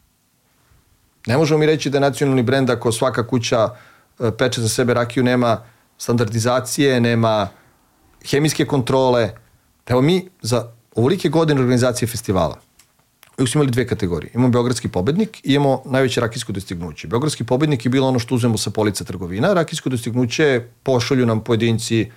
[1.26, 3.70] Ne možemo mi reći da je nacionalni brend ako svaka kuća
[4.38, 5.64] peče za sebe rakiju, nema
[5.98, 7.50] standardizacije, nema
[8.30, 9.32] hemijske kontrole.
[9.88, 12.60] Evo mi za ovolike godine organizacije festivala
[13.42, 14.32] uvijek smo imali dve kategorije.
[14.34, 17.08] Imamo Beogradski pobednik i imamo najveće rakijsko dostignuće.
[17.08, 19.54] Beogradski pobednik je bilo ono što uzmemo sa polica trgovina.
[19.54, 22.12] Rakijsko dostignuće pošalju nam pojedinci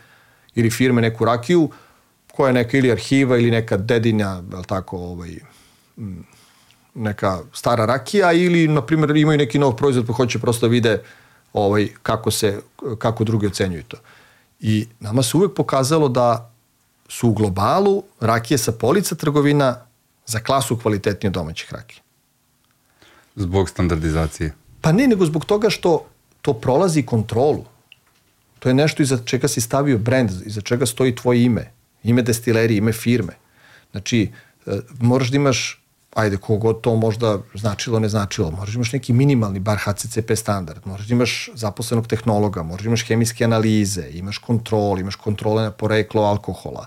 [0.54, 1.70] ili firme neku rakiju
[2.34, 5.30] koja je neka ili arhiva ili neka dedinja, je tako, ovaj,
[6.94, 11.02] neka stara rakija ili, na primjer, imaju neki nov proizvod pa hoće prosto da vide
[11.54, 12.60] ovaj, kako, se,
[12.98, 13.96] kako drugi ocenjuju to.
[14.60, 16.50] I nama se uvek pokazalo da
[17.08, 19.86] su u globalu rakije sa polica trgovina
[20.26, 22.02] za klasu kvalitetnije domaćih rakija.
[23.36, 24.54] Zbog standardizacije?
[24.80, 26.06] Pa ne, nego zbog toga što
[26.42, 27.64] to prolazi kontrolu.
[28.58, 31.70] To je nešto iza čega si stavio brand, iza čega stoji tvoje ime,
[32.02, 33.32] ime destilerije, ime firme.
[33.90, 34.30] Znači,
[34.66, 35.83] e, moraš da imaš
[36.14, 41.06] ajde, kogod to možda značilo, ne značilo, moraš imaš neki minimalni, bar HCCP standard, moraš
[41.06, 46.22] da imaš zaposlenog tehnologa, moraš da imaš hemijske analize, imaš kontrol, imaš kontrole na poreklo
[46.22, 46.86] alkohola,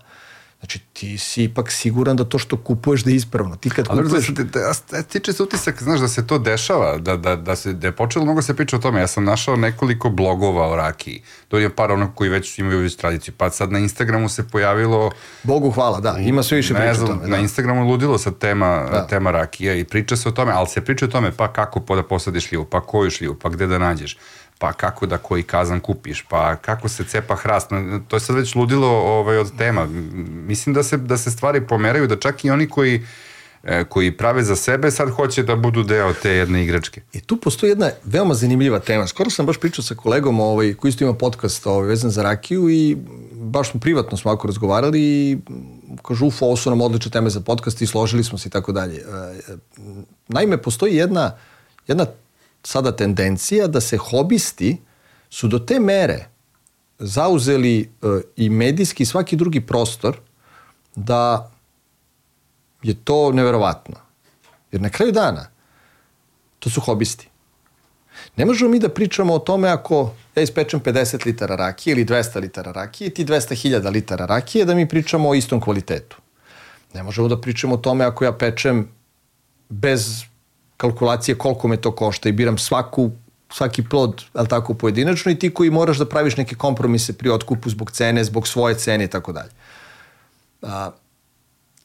[0.60, 3.56] Znači, ti si ipak siguran da to što kupuješ da je ispravno.
[3.56, 4.28] Ti kad Ali kupuješ...
[4.28, 7.74] Da, da, da, tiče se utisak, znaš, da se to dešava, da, da, da, se,
[7.74, 9.00] da je počelo mnogo se priča o tome.
[9.00, 11.22] Ja sam našao nekoliko blogova o rakiji.
[11.48, 13.34] To je par onog koji već imaju već tradiciju.
[13.38, 15.12] Pa sad na Instagramu se pojavilo...
[15.44, 16.18] Bogu hvala, da.
[16.20, 17.22] Ima sve više priča o tome.
[17.22, 17.28] Da.
[17.28, 19.08] Na Instagramu ludilo sad tema, da.
[19.08, 22.04] tema rakija i priča se o tome, ali se priča o tome pa kako da
[22.04, 24.18] posadiš šljivu, pa koju šljivu, pa gde da nađeš
[24.60, 27.70] pa kako da koji kazan kupiš, pa kako se cepa hrast,
[28.08, 29.86] to je sad već ludilo ovaj, od tema.
[30.48, 33.06] Mislim da se, da se stvari pomeraju, da čak i oni koji
[33.64, 37.02] e, koji prave za sebe, sad hoće da budu deo te jedne igračke.
[37.14, 39.08] I tu postoji jedna veoma zanimljiva tema.
[39.08, 42.70] Skoro sam baš pričao sa kolegom ovaj, koji isto ima podcast ovaj, vezan za rakiju
[42.70, 42.98] i
[43.32, 45.38] baš smo privatno smo ako razgovarali i
[46.02, 48.72] kažu, ufo, ovo su nam odlične teme za podcast i složili smo se i tako
[48.72, 48.96] dalje.
[48.96, 49.04] E,
[50.28, 51.38] naime, postoji jedna,
[51.88, 52.06] jedna
[52.68, 54.78] sada tendencija da se hobisti
[55.30, 56.28] su do te mere
[57.00, 57.88] zauzeli e,
[58.36, 60.18] i medijski i svaki drugi prostor
[60.96, 61.52] da
[62.84, 63.96] je to neverovatno.
[64.72, 65.48] Jer na kraju dana
[66.60, 67.30] to su hobisti.
[68.36, 72.42] Ne možemo mi da pričamo o tome ako ja ispečem 50 litara rakije ili 200
[72.42, 76.18] litara rakije, ti 200.000 litara rakije, da mi pričamo o istom kvalitetu.
[76.94, 78.90] Ne možemo da pričamo o tome ako ja pečem
[79.70, 80.24] bez
[80.78, 83.12] kalkulacije koliko me to košta i biram svaku
[83.50, 87.70] svaki plod, ali tako, pojedinačno i ti koji moraš da praviš neke kompromise pri otkupu
[87.70, 89.52] zbog cene, zbog svoje cene i tako dalje.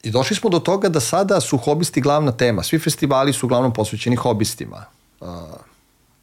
[0.03, 2.63] I došli smo do toga da sada su hobisti glavna tema.
[2.63, 4.85] Svi festivali su uglavnom posvećeni hobistima.
[5.21, 5.55] A,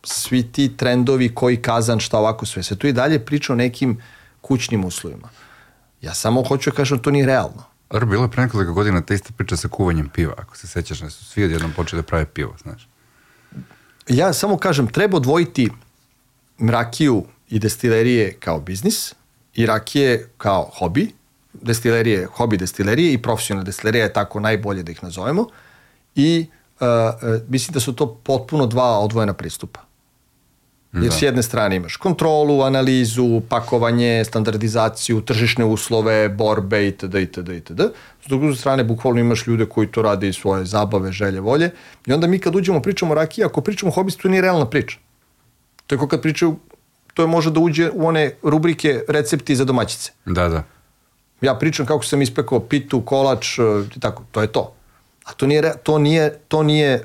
[0.03, 2.63] svi ti trendovi koji kazan šta ovako sve.
[2.63, 4.01] Se tu i dalje priča o nekim
[4.41, 5.29] kućnim uslovima.
[6.01, 7.63] Ja samo hoću da kažem da to nije realno.
[7.89, 10.99] Dobro, bilo je pre nekoliko godina ta ista priča sa kuvanjem piva, ako se sećaš,
[10.99, 12.87] da su svi odjednom počeli da prave pivo, znaš.
[14.07, 15.69] Ja samo kažem, treba odvojiti
[16.59, 19.13] rakiju i destilerije kao biznis
[19.55, 21.11] i rakije kao hobi,
[21.53, 25.47] destilerije, hobi destilerije i profesionalne destilerije je tako najbolje da ih nazovemo
[26.15, 26.47] i
[26.79, 26.87] uh,
[27.47, 29.88] mislim da su to potpuno dva odvojena pristupa.
[30.93, 31.11] Jer da.
[31.11, 37.15] s jedne strane imaš kontrolu, analizu, pakovanje, standardizaciju, tržišne uslove, borbe itd.
[37.15, 37.49] itd.
[37.49, 37.81] itd.
[38.25, 41.71] S druge strane, bukvalno imaš ljude koji to rade i svoje zabave, želje, volje.
[42.05, 44.65] I onda mi kad uđemo pričamo o rakiji, ako pričamo o hobistu, to nije realna
[44.65, 44.97] priča.
[45.87, 46.55] To je kad pričaju,
[47.13, 50.11] to je može da uđe u one rubrike recepti za domaćice.
[50.25, 50.63] Da, da.
[51.41, 53.59] Ja pričam kako sam ispekao pitu, kolač
[53.95, 54.73] i tako, to je to.
[55.25, 57.03] A to nije, to nije, to nije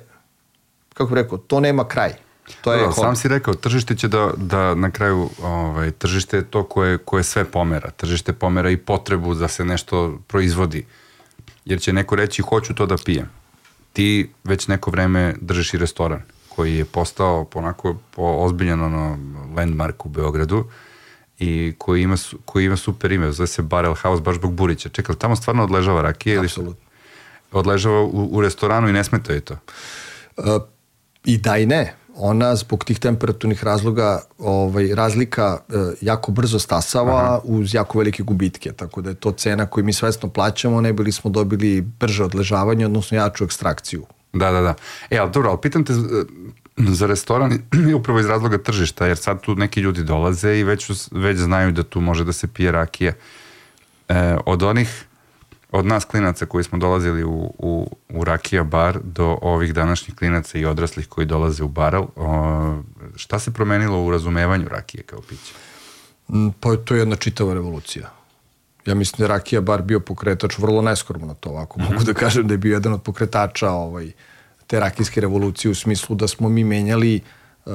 [0.95, 2.24] kako bih rekao, to nema kraj.
[2.61, 6.45] To je da, sam si rekao, tržište će da, da na kraju, ovaj, tržište je
[6.45, 7.91] to koje, koje sve pomera.
[7.91, 10.87] Tržište pomera i potrebu da se nešto proizvodi.
[11.65, 13.31] Jer će neko reći, hoću to da pijem.
[13.93, 19.19] Ti već neko vreme držiš i restoran koji je postao onako po ozbiljan ono,
[19.57, 20.65] landmark u Beogradu
[21.39, 24.89] i koji ima, koji ima super ime, zove se Barrel House baš zbog Burića.
[24.89, 26.39] Čekaj, tamo stvarno odležava rakije?
[26.39, 26.85] Apsolutno.
[27.53, 29.57] Odležava u, u restoranu i ne smeta je to?
[30.37, 30.45] Uh,
[31.25, 37.23] I da i ne ona zbog tih temperaturnih razloga ovaj, razlika e, jako brzo stasava
[37.23, 37.41] Aha.
[37.45, 41.13] uz jako velike gubitke, tako da je to cena koju mi svesno plaćamo, ne bili
[41.13, 44.07] smo dobili brže odležavanje, odnosno jaču ekstrakciju.
[44.33, 44.75] Da, da, da.
[45.11, 45.97] E, ali dobro, ali pitam te e,
[46.77, 47.53] za restoran
[47.91, 51.73] i upravo iz razloga tržišta, jer sad tu neki ljudi dolaze i već, već znaju
[51.73, 53.13] da tu može da se pije rakija.
[54.09, 55.05] E, od onih
[55.75, 60.59] od nas klinaca koji smo dolazili u, u, u Rakija bar do ovih današnjih klinaca
[60.59, 62.83] i odraslih koji dolaze u baral, o,
[63.17, 65.53] šta se promenilo u razumevanju rakije kao piće?
[66.29, 68.11] Mm, pa to je jedna čitava revolucija.
[68.87, 71.81] Ja mislim da je Rakija bar bio pokretač vrlo neskromno na to ovako.
[71.81, 72.07] Mogu mm -hmm.
[72.07, 74.13] da kažem da je bio jedan od pokretača ovaj,
[74.67, 77.21] te rakijske revolucije u smislu da smo mi menjali
[77.65, 77.73] uh,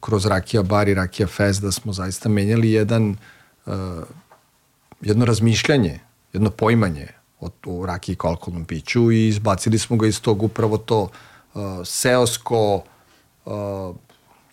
[0.00, 3.16] kroz Rakija bar i Rakija fest, da smo zaista menjali jedan
[3.66, 3.72] uh,
[5.00, 6.00] jedno razmišljanje,
[6.32, 7.21] jedno poimanje
[7.66, 11.08] o rakiji kao alkoholnom piću i izbacili smo ga iz tog upravo to
[11.54, 12.82] uh, seosko
[13.44, 13.52] uh,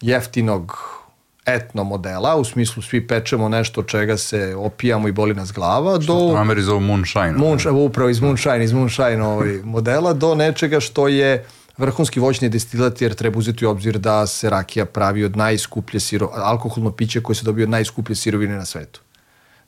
[0.01, 0.77] jeftinog
[1.45, 6.31] etno modela, u smislu svi pečemo nešto čega se opijamo i boli nas glava, što
[6.31, 6.35] do...
[6.37, 7.33] Ameri zovu moonshine.
[7.37, 11.45] Moonshine, upravo iz moonshine, iz moonshine ovaj modela, do nečega što je
[11.77, 16.29] vrhunski voćni destilat jer treba uzeti u obzir da se rakija pravi od najskuplje siro,
[16.33, 19.01] alkoholno piće koje se dobije od najskuplje sirovine na svetu.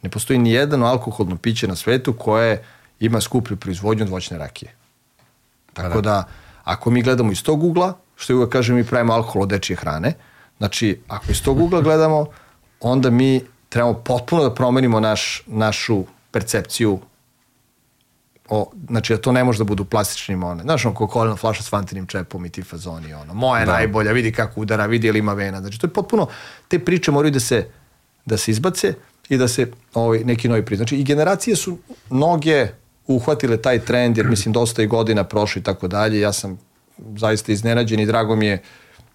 [0.02, 2.64] Ne postoji ni jedno alkoholno piće na svetu koje
[3.02, 4.76] ima skuplju proizvodnju od voćne rakije.
[5.74, 6.12] Tako da.
[6.12, 6.28] da,
[6.64, 10.14] ako mi gledamo iz tog ugla, što uvek kažem, mi pravimo alkohol od dečije hrane,
[10.58, 12.26] znači, ako iz tog ugla gledamo,
[12.80, 17.00] onda mi trebamo potpuno da promenimo naš, našu percepciju
[18.50, 20.64] o, znači da to ne može da budu plastičnim one.
[20.64, 23.72] Znaš, ono kokolina flaša s vantinim čepom i ti fazoni, ono, moja da.
[23.72, 25.62] najbolja, vidi kako udara, vidi ili ima vena.
[25.62, 26.28] Znači, to je potpuno,
[26.68, 27.68] te priče moraju da se,
[28.26, 28.94] da se izbace
[29.30, 30.96] i da se ovaj, neki novi priznači.
[30.96, 31.78] Znači, i generacije su
[32.10, 32.68] mnoge
[33.12, 36.20] uhvatile taj trend, jer mislim dosta i godina prošlo i tako dalje.
[36.20, 36.60] Ja sam
[37.18, 38.62] zaista iznenađen i drago mi je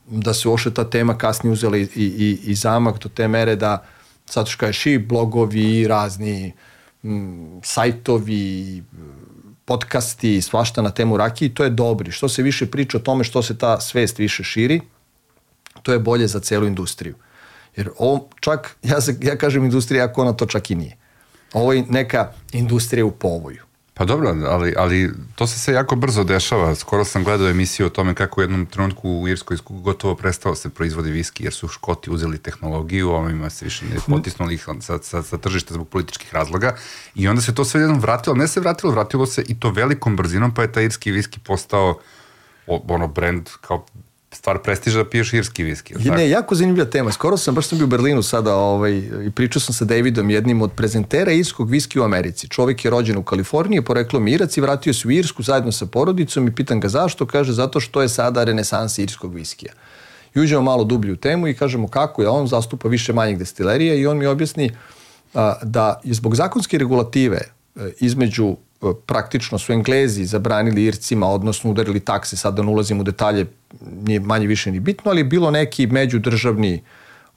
[0.07, 3.84] da se uošte ta tema kasnije uzela i, i, i zamak do te mere da
[4.26, 6.53] sad što kažeš i blogovi, razni
[7.03, 8.82] m, sajtovi,
[9.64, 12.12] podcasti, svašta na temu rakije, to je dobri.
[12.12, 14.80] Što se više priča o tome što se ta svest više širi,
[15.82, 17.14] to je bolje za celu industriju.
[17.76, 20.97] Jer ovo čak, ja, se, ja kažem industrija, ako ona to čak i nije.
[21.53, 23.62] Ovo je neka industrija u povoju.
[23.99, 26.74] Pa dobro, ali, ali to se sve jako brzo dešava.
[26.74, 30.68] Skoro sam gledao emisiju o tome kako u jednom trenutku u Irskoj gotovo prestao se
[30.70, 35.22] proizvodi viski, jer su Škoti uzeli tehnologiju, ovima se više ne potisnuli ih sa, sa,
[35.22, 36.76] sa tržišta zbog političkih razloga
[37.14, 40.16] i onda se to sve jednom vratilo, ne se vratilo, vratilo se i to velikom
[40.16, 41.99] brzinom, pa je taj irski viski postao
[42.66, 43.86] ono brand kao
[44.47, 45.94] stvar prestiža da piješ irski viski.
[45.94, 47.12] Ne, jako zanimljiva tema.
[47.12, 48.92] Skoro sam, baš sam bio u Berlinu sada ovaj,
[49.26, 52.49] i pričao sam sa Davidom, jednim od prezentera irskog viski u Americi.
[52.49, 56.47] Čovjek je rođen u Kaliforniji, poreklo Irac i vratio se u Irsku zajedno sa porodicom
[56.49, 59.72] i pitan ga zašto, kaže zato što je sada renesansa irskog viskija.
[60.34, 63.94] I uđemo malo dublju u temu i kažemo kako je, on zastupa više manjih destilerija
[63.94, 64.70] i on mi objasni
[65.34, 68.57] a, da je zbog zakonske regulative e, između
[69.06, 73.46] praktično su Englezi zabranili Ircima, odnosno udarili takse, sad da ne ulazim u detalje,
[73.80, 76.82] nije manje više ni bitno, ali je bilo neki međudržavni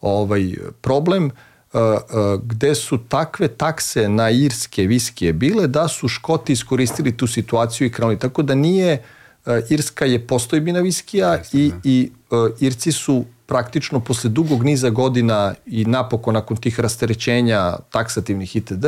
[0.02, 1.32] ovaj, problem uh,
[1.74, 7.88] uh, gde su takve takse na irske viskije bile da su Škoti iskoristili tu situaciju
[7.88, 8.20] i krenuli.
[8.20, 9.04] Tako da nije,
[9.46, 11.80] uh, Irska je postojbina viskija i, da.
[11.84, 12.12] i
[12.60, 18.86] Irci su praktično posle dugog niza godina i napokon nakon tih rasterećenja taksativnih itd.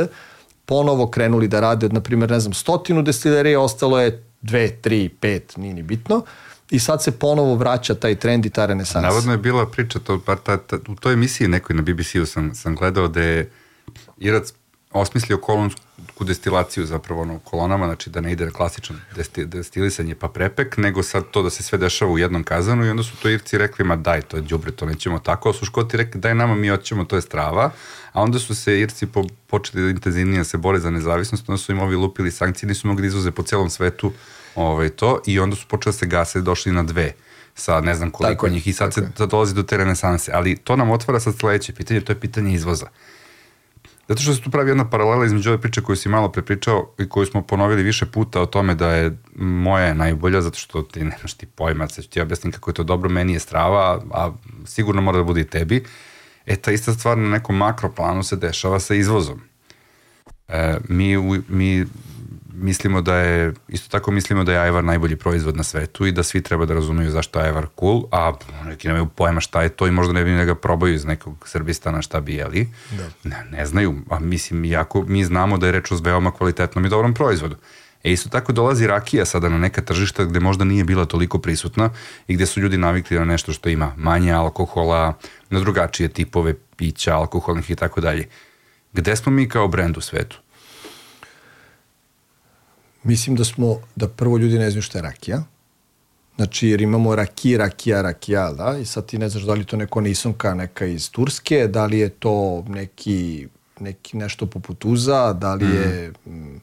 [0.66, 5.56] ponovo krenuli da rade, na primjer, ne znam, stotinu destilerija, ostalo je dve, tri, pet,
[5.56, 6.22] nije ni bitno.
[6.70, 9.08] I sad se ponovo vraća taj trend i ta renesansa.
[9.08, 12.76] Navodno je bila priča, to, ta, ta, u toj emisiji nekoj na BBC-u sam, sam
[12.76, 13.50] gledao da je
[14.18, 14.52] Irac
[14.92, 20.76] osmislio kolonsku destilaciju zapravo ono, kolonama, znači da ne ide klasično desti, destilisanje pa prepek,
[20.76, 23.58] nego sad to da se sve dešava u jednom kazanu i onda su to Irci
[23.58, 26.54] rekli, ma daj, to je džubre, to nećemo tako, a su Škoti rekli, daj nama,
[26.54, 27.70] mi hoćemo, to je strava,
[28.12, 31.72] a onda su se Irci po, počeli da intenzivnije se bore za nezavisnost, onda su
[31.72, 34.12] im ovi lupili sankcije, nisu mogli da izvoze po celom svetu
[34.54, 37.12] ovaj, to i onda su počeli da se gase, došli na dve
[37.54, 40.56] sa ne znam koliko tako njih i sad se sad dolazi do te renesanse, ali
[40.56, 42.86] to nam otvara sad sledeće pitanje, to je pitanje izvoza.
[44.08, 47.08] Zato što se tu pravi jedna paralela između ove priče koju si malo prepričao i
[47.08, 51.34] koju smo ponovili više puta o tome da je moja najbolja, zato što ti nemaš
[51.34, 54.32] ti pojma, sad ću ti objasnim kako je to dobro, meni je strava, a
[54.64, 55.84] sigurno mora da bude i tebi.
[56.46, 59.40] E, ta ista stvar na nekom makroplanu se dešava sa izvozom.
[60.48, 61.16] E, mi,
[61.48, 61.86] mi
[62.62, 66.22] mislimo da je, isto tako mislimo da je ajvar najbolji proizvod na svetu i da
[66.22, 68.32] svi treba da razumeju zašto je ajvar cool, a
[68.64, 71.48] neki nemaju pojma šta je to i možda ne bi da ga probaju iz nekog
[71.48, 72.68] Srbistana šta bi jeli.
[72.90, 73.08] Da.
[73.24, 76.88] Ne, ne znaju, a mislim, jako mi znamo da je reč o veoma kvalitetnom i
[76.88, 77.56] dobrom proizvodu.
[78.04, 81.90] E isto tako dolazi rakija sada na neka tržišta gde možda nije bila toliko prisutna
[82.28, 85.14] i gde su ljudi navikli na nešto što ima manje alkohola,
[85.50, 88.28] na drugačije tipove pića, alkoholnih i tako dalje.
[88.92, 90.38] Gde smo mi kao brend u svetu?
[93.02, 95.42] Mislim da smo, da prvo ljudi ne znaju šta je rakija.
[96.36, 99.76] Znači, jer imamo raki, rakija, rakija, da, i sad ti ne znaš da li to
[99.76, 103.48] neko nisonka neka iz Turske, da li je to neki,
[103.80, 106.56] neki nešto poput uza, da li je, mm.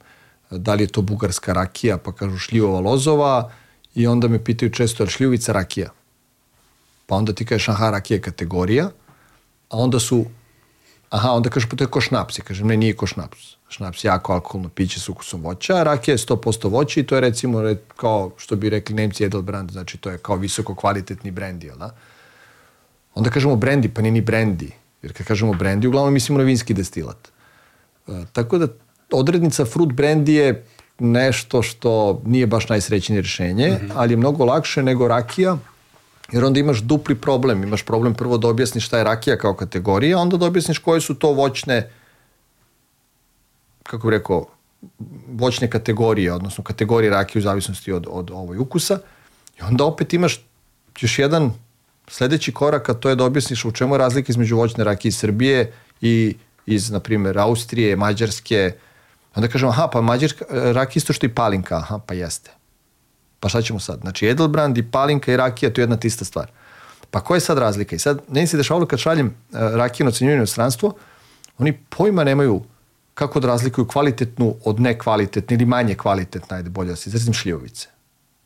[0.52, 3.52] da li je to bugarska rakija, pa kažu šljivova lozova,
[3.96, 5.90] i onda me pitaju često, je šljivica rakija?
[7.06, 8.90] Pa onda ti kažeš, aha, rakija kategorija,
[9.70, 10.26] a onda su,
[11.10, 14.04] aha, onda kažeš, pa to je ko šnaps, i kažem, ne, nije ko šnaps šnaps
[14.04, 17.76] jako alkoholno piće s ukusom voća, a rakija je 100% voća i to je recimo
[17.96, 21.96] kao što bi rekli Nemci Edelbrand, znači to je kao visoko kvalitetni brendi, jel da?
[23.16, 26.74] Onda kažemo brendi, pa nije ni brendi, jer kad kažemo brendi, uglavnom mislimo na vinski
[26.74, 27.30] destilat.
[28.08, 28.68] E, tako da
[29.12, 30.66] odrednica fruit brendi je
[31.00, 33.92] nešto što nije baš najsrećnije rješenje, mm -hmm.
[33.96, 35.58] ali je mnogo lakše nego rakija,
[36.32, 37.64] jer onda imaš dupli problem.
[37.64, 41.16] Imaš problem prvo da objasniš šta je rakija kao kategorija, onda da objasniš koje su
[41.16, 41.90] to voćne
[43.90, 44.46] kako bih rekao,
[45.28, 49.00] voćne kategorije, odnosno kategorije rakije u zavisnosti od, od ovoj ukusa.
[49.60, 50.46] I onda opet imaš
[51.00, 51.52] još jedan
[52.08, 55.18] sledeći korak, a to je da objasniš u čemu je razlika između voćne rakije iz
[55.18, 58.72] Srbije i iz, na primjer, Austrije, Mađarske.
[59.36, 61.78] Onda kažemo, aha, pa Mađarska rakija isto što i palinka.
[61.78, 62.52] Aha, pa jeste.
[63.40, 64.00] Pa šta ćemo sad?
[64.02, 66.52] Znači, Edelbrand i palinka i rakija, to je jedna tista stvar.
[67.12, 67.96] Pa koja je sad razlika?
[67.96, 70.94] I sad, meni se dešavalo kad šaljem uh, rakiju na u stranstvo,
[71.58, 72.62] oni pojma nemaju
[73.14, 77.88] kako da razlikuju kvalitetnu od nekvalitetne ili manje kvalitetne, ajde bolje da se izrazim, šljivovice.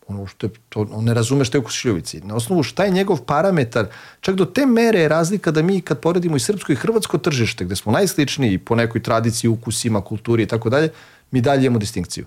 [0.07, 2.21] Ono što je, to, on ne razume šta je ukus šljivovici.
[2.21, 3.87] Na osnovu šta je njegov parametar,
[4.21, 7.65] čak do te mere je razlika da mi kad poredimo i srpsko i hrvatsko tržište,
[7.65, 10.89] gde smo najsličniji po nekoj tradiciji, ukusima, kulturi i tako dalje,
[11.31, 12.25] mi dalje imamo distinkciju.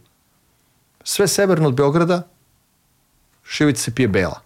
[1.05, 2.23] Sve severno od Beograda,
[3.49, 4.41] šljivovica se pije bela.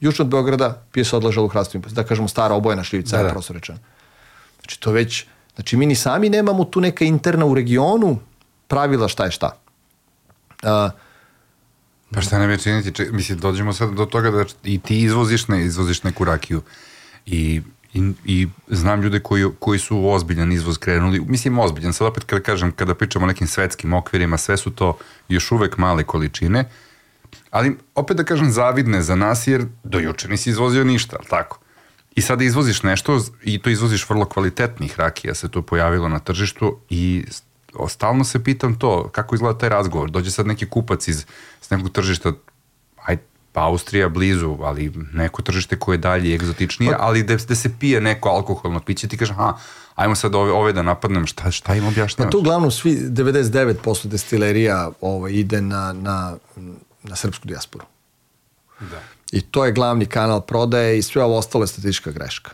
[0.00, 1.88] Južno od Beograda pije se odlažal u hrastovima.
[1.92, 3.30] Da kažemo stara obojena šljivica, da, da.
[3.30, 3.78] prosto rečeno.
[4.60, 5.26] Znači to već
[5.56, 8.18] Znači, mi ni sami nemamo tu neka interna u regionu
[8.68, 9.56] pravila šta je šta.
[10.62, 10.90] Uh,
[12.14, 12.92] pa šta ne činiti?
[12.92, 16.62] Če, mislim, dođemo sad do toga da i ti izvoziš, ne, izvoziš neku rakiju.
[17.26, 17.62] I,
[17.94, 21.20] i, i znam ljude koji, koji su ozbiljan izvoz krenuli.
[21.20, 21.92] Mislim, ozbiljan.
[21.92, 25.78] Sad opet kada kažem, kada pričamo o nekim svetskim okvirima, sve su to još uvek
[25.78, 26.64] male količine.
[27.56, 31.58] Ali, opet da kažem, zavidne za nas, jer do juče nisi izvozio ništa, ali tako?
[32.14, 36.78] I sada izvoziš nešto i to izvoziš vrlo kvalitetnih rakija se to pojavilo na tržištu
[36.90, 37.24] i
[37.88, 40.10] stalno se pitam to, kako izgleda taj razgovor.
[40.10, 41.24] Dođe sad neki kupac iz
[41.60, 42.32] s nekog tržišta,
[43.04, 43.16] aj,
[43.52, 48.00] pa Austrija blizu, ali neko tržište koje je dalje egzotičnije, pa, ali gde se pije
[48.00, 49.56] neko alkoholno piće, ti kaže, aha,
[49.94, 52.28] ajmo sad ove, ove da napadnem, šta, šta im objašnjavaš?
[52.28, 56.36] Pa tu uglavnom svi, 99% destilerija ovaj, ide na, na,
[57.08, 57.84] na srpsku dijasporu.
[58.80, 59.00] Da.
[59.32, 62.50] I to je glavni kanal prodaje i sve ovo ostalo je statistička greška.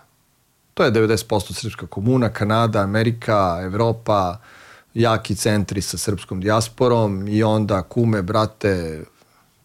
[0.75, 4.39] To je 90% srpska komuna, Kanada, Amerika, Evropa,
[4.95, 9.05] jaki centri sa srpskom dijasporom i onda kume, brate,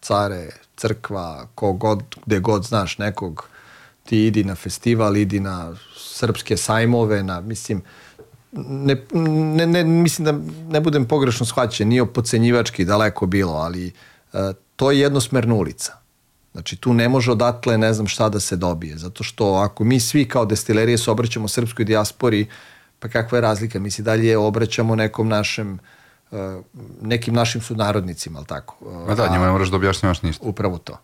[0.00, 3.48] care, crkva, kogod, gde god znaš nekog,
[4.04, 7.82] ti idi na festival, idi na srpske sajmove, na, mislim,
[8.52, 10.32] ne, ne, ne, mislim da
[10.72, 13.92] ne budem pogrešno shvaćen, nije pocenjivački daleko bilo, ali
[14.32, 14.40] uh,
[14.78, 15.98] to je jednosmerna ulica
[16.52, 20.00] Znači tu ne može odatle ne znam šta da se dobije, zato što ako mi
[20.00, 22.46] svi kao destilerije se obraćamo srpskoj dijaspori,
[22.98, 23.78] pa kakva je razlika?
[23.78, 25.78] Mi se dalje obraćamo nekom našem
[26.30, 26.38] uh,
[27.02, 28.76] nekim našim sunarodnicima, ali tako?
[29.06, 30.46] Ma da, njima ne moraš da objašnjavaš ništa.
[30.46, 30.98] Upravo to.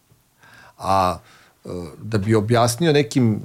[0.79, 1.19] A
[1.65, 3.41] uh, da bi objasnio nekim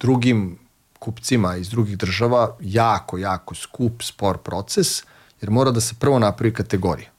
[0.00, 0.58] drugim
[0.98, 5.02] kupcima iz drugih država, jako, jako skup, spor proces,
[5.40, 7.10] jer mora da se prvo napravi kategorija.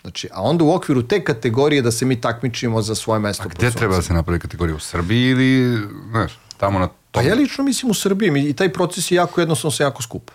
[0.00, 3.42] Znači, a onda u okviru te kategorije da se mi takmičimo za svoje mesto.
[3.42, 4.76] A gde treba da se napravi kategorija?
[4.76, 5.78] U Srbiji ili,
[6.10, 6.96] znaš, tamo na tom?
[7.12, 10.30] Pa ja lično mislim u Srbiji i taj proces je jako jednostavno se jako skup.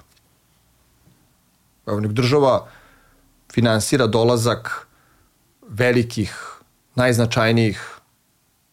[1.87, 2.67] Evo, nek država
[3.53, 4.87] finansira dolazak
[5.69, 6.35] velikih,
[6.95, 7.95] najznačajnijih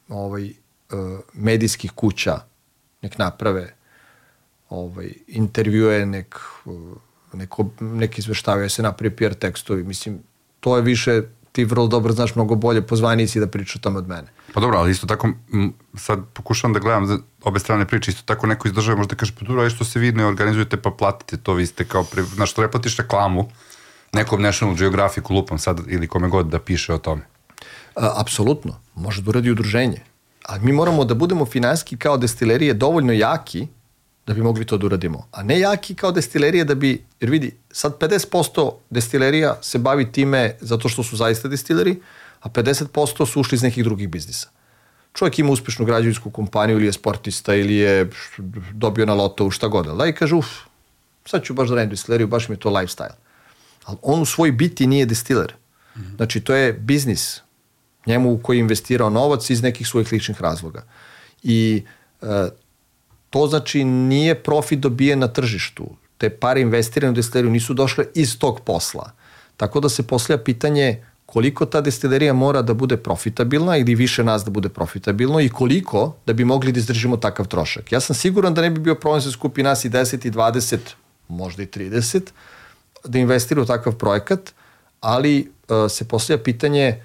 [0.09, 0.55] ovaj, e,
[1.33, 2.39] medijskih kuća,
[3.03, 3.75] nek naprave
[4.69, 6.39] ovaj, intervjue, nek,
[7.33, 9.85] neko, nek izveštavaju, se napravi PR tekstovi.
[9.85, 10.23] Mislim,
[10.63, 14.09] to je više, ti vrlo dobro znaš mnogo bolje pozvanici da priča o tome od
[14.09, 14.29] mene.
[14.55, 15.29] Pa dobro, ali isto tako,
[15.97, 19.33] sad pokušavam da gledam za obe strane priče, isto tako neko iz države možda kaže,
[19.39, 22.57] pa dobro, što se vi ne organizujete pa platite to, vi ste kao, pri, znaš,
[22.57, 23.49] ne platiš reklamu
[24.13, 27.23] nekom National Geographic lupom sad ili kome god da piše o tome.
[27.97, 30.01] A, apsolutno, može da uradi udruženje.
[30.45, 33.67] Ali mi moramo da budemo finanski kao destilerije dovoljno jaki
[34.27, 35.29] da bi mogli to da uradimo.
[35.33, 40.57] A ne jaki kao destilerije da bi, jer vidi, sad 50% destilerija se bavi time
[40.61, 42.01] zato što su zaista destileri,
[42.41, 44.49] a 50% su ušli iz nekih drugih biznisa.
[45.15, 48.11] Čovjek ima uspešnu građevinsku kompaniju ili je sportista ili je
[48.73, 49.87] dobio na lotovu šta god.
[49.97, 50.47] Da i kaže, uf,
[51.27, 53.15] sad ću baš da radim destileriju, baš mi je to lifestyle.
[53.85, 55.55] Ali on u svoj biti nije destiler.
[55.97, 56.17] -hmm.
[56.17, 57.41] Znači, to je biznis
[58.07, 60.83] njemu u koji je investirao novac iz nekih svojih ličnih razloga.
[61.43, 61.85] I
[62.23, 62.49] e,
[63.33, 65.87] to znači nije profit dobijen na tržištu.
[66.19, 69.11] Te pare investirane u destileriju nisu došle iz tog posla.
[69.57, 74.45] Tako da se poslija pitanje koliko ta destilerija mora da bude profitabilna ili više nas
[74.45, 77.93] da bude profitabilno i koliko da bi mogli da izdržimo takav trošak.
[77.93, 80.79] Ja sam siguran da ne bi bio problem se skupi nas i 10 i 20,
[81.29, 82.21] možda i 30,
[83.05, 84.53] da investira u takav projekat,
[85.01, 87.03] ali uh, se poslija pitanje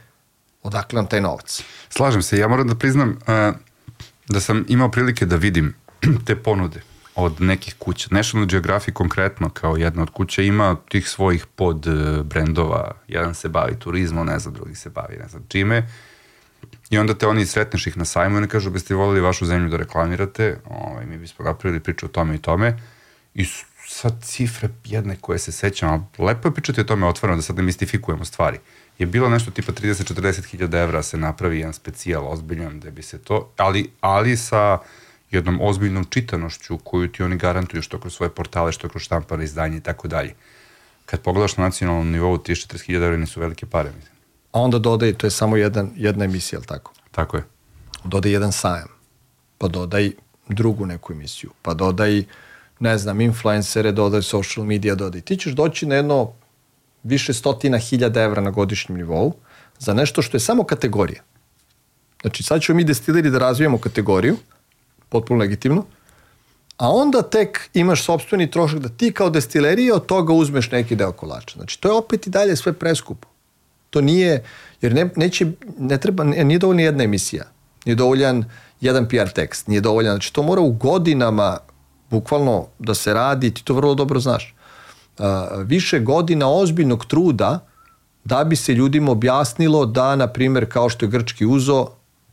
[0.63, 1.63] odakle nam taj novac.
[1.89, 3.55] Slažem se, ja moram da priznam uh,
[4.30, 5.73] da sam imao prilike da vidim
[6.26, 6.82] te ponude
[7.16, 8.08] od nekih kuća.
[8.12, 12.91] National Geographic konkretno kao jedna od kuća ima tih svojih pod e, brendova.
[13.08, 15.88] Jedan se bavi turizmom, ne znam, drugi se bavi ne znam čime.
[16.89, 19.70] I onda te oni sretneš ih na sajmu i oni kažu biste voljeli vašu zemlju
[19.70, 22.78] da reklamirate, ovaj, mi bismo napravili priču o tome i tome.
[23.34, 23.45] I
[23.88, 27.56] sad cifre jedne koje se sećam, ali lepo je pričati o tome otvoreno, da sad
[27.56, 28.60] ne mistifikujemo stvari.
[29.00, 33.18] Je bilo nešto tipa 30-40 hiljada evra se napravi jedan specijal ozbiljan da bi se
[33.18, 34.80] to, ali, ali sa
[35.32, 39.78] jednom ozbiljnom čitanošću koju ti oni garantuju što kroz svoje portale, što kroz štampare, izdanje
[39.78, 40.36] i tako dalje.
[41.05, 44.17] Kad pogledaš na nacionalnom nivou, 30-40 evra nisu velike pare, mislim.
[44.51, 46.93] A onda dodaj, to je samo jedan, jedna emisija, ali tako?
[47.11, 47.43] Tako je.
[48.03, 48.88] Dodaj jedan sajam,
[49.57, 50.11] pa dodaj
[50.49, 52.23] drugu neku emisiju, pa dodaj,
[52.80, 55.21] ne znam, influencere, dodaj social media, dodaj.
[55.21, 56.32] Ti ćeš doći na jedno
[57.03, 59.34] više stotina hiljada evra na godišnjem nivou
[59.80, 61.21] za nešto što je samo kategorija.
[62.21, 64.38] Znači, sad ćemo mi destileri da razvijemo kategoriju,
[65.10, 65.86] potpuno legitimno,
[66.78, 71.12] a onda tek imaš sobstveni trošak da ti kao destilerija od toga uzmeš neki deo
[71.12, 71.58] kolača.
[71.58, 73.28] Znači, to je opet i dalje sve preskupo.
[73.89, 74.43] To nije,
[74.82, 75.47] jer ne, neće,
[75.78, 77.43] ne treba, nije dovoljna jedna emisija,
[77.86, 78.45] nije dovoljan
[78.82, 81.58] jedan PR tekst, nije dovoljan, znači to mora u godinama
[82.10, 84.55] bukvalno da se radi, ti to vrlo dobro znaš.
[85.20, 85.26] Uh,
[85.66, 87.60] više godina ozbiljnog truda
[88.24, 91.88] da bi se ljudima objasnilo da, na primjer, kao što je grčki uzo,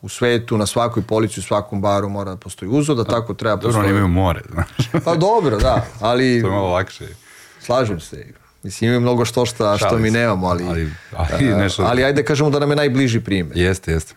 [0.05, 3.57] u svetu, na svakoj polici, u svakom baru mora da postoji uzo, da tako treba
[3.57, 3.73] postoji.
[3.73, 4.91] Dobro, oni imaju more, znaš.
[5.05, 6.41] Pa dobro, da, ali...
[6.43, 7.07] to je malo lakše.
[7.61, 8.27] Slažem se.
[8.63, 10.65] Mislim, imaju mnogo što šta, što mi nemamo, ali...
[10.69, 11.83] Ali, ali, nešto...
[11.83, 13.59] ali ajde kažemo da nam je najbliži primjer.
[13.59, 14.15] Jeste, jeste.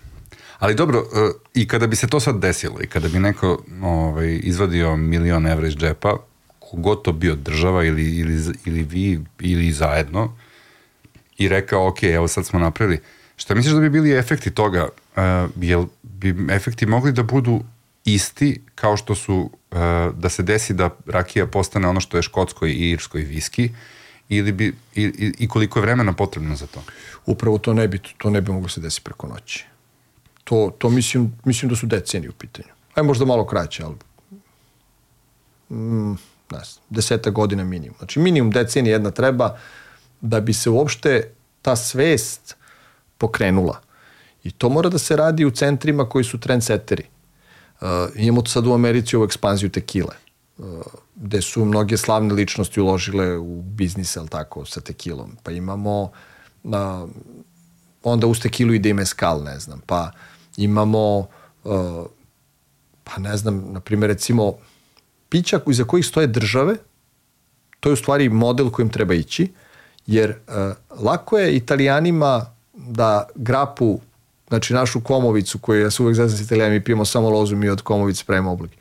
[0.59, 4.39] Ali dobro, e, i kada bi se to sad desilo i kada bi neko ovaj,
[4.43, 6.17] izvadio milion evra iz džepa,
[6.59, 10.38] kogod to bio država ili, ili, ili vi ili zajedno
[11.38, 12.99] i rekao, ok, evo sad smo napravili,
[13.38, 14.83] šta misliš da bi bili efekti toga
[15.15, 15.23] uh,
[15.61, 17.61] jel bi efekti mogli da budu
[18.05, 19.35] isti kao što su
[19.71, 19.77] uh,
[20.15, 23.69] da se desi da rakija postane ono što je škotskoj i irskoj viski
[24.29, 26.83] ili bi i, i, koliko je vremena potrebno za to?
[27.25, 29.65] Upravo to ne bi to ne bi moglo se desiti preko noći.
[30.43, 32.67] To, to mislim, mislim da su decenije u pitanju.
[32.95, 33.95] Aj možda malo kraće, ali
[35.69, 36.11] mm,
[36.51, 37.95] ne znam, deseta godina minimum.
[37.97, 39.57] Znači minimum decenije jedna treba
[40.21, 41.31] da bi se uopšte
[41.61, 42.57] ta svest
[43.18, 43.82] pokrenula.
[44.43, 47.03] I to mora da se radi u centrima koji su trendseteri.
[47.82, 50.15] Uh, imamo sad u Americi ovu ekspanziju tekile,
[50.57, 50.65] uh,
[51.15, 55.38] gde su mnoge slavne ličnosti uložile u biznis, ali tako, sa tekilom.
[55.43, 56.01] Pa imamo
[56.63, 56.72] uh,
[58.03, 60.11] onda uz tekilu ide i meskal, ne znam, pa
[60.57, 61.28] imamo,
[61.63, 62.05] uh,
[63.03, 64.53] pa ne znam, na primjer, recimo,
[65.30, 66.76] pića iza kojih stoje države,
[67.80, 69.51] to je u stvari model kojim treba ići,
[70.07, 73.99] jer uh, lako je italijanima da grapu,
[74.47, 77.69] znači našu komovicu koju ja se uvek zazam s italijanima, mi pijemo samo lozu, mi
[77.69, 78.71] od komovice pravimo oblik.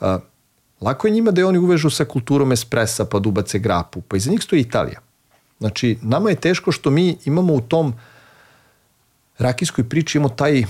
[0.00, 0.06] Uh,
[0.80, 4.30] lako je njima da je oni uvežu sa kulturom espresa, pa dubace grapu, pa iza
[4.30, 5.00] njih stoji Italija.
[5.58, 7.94] Znači, nama je teško što mi imamo u tom
[9.38, 10.64] rakijskoj priči imamo taj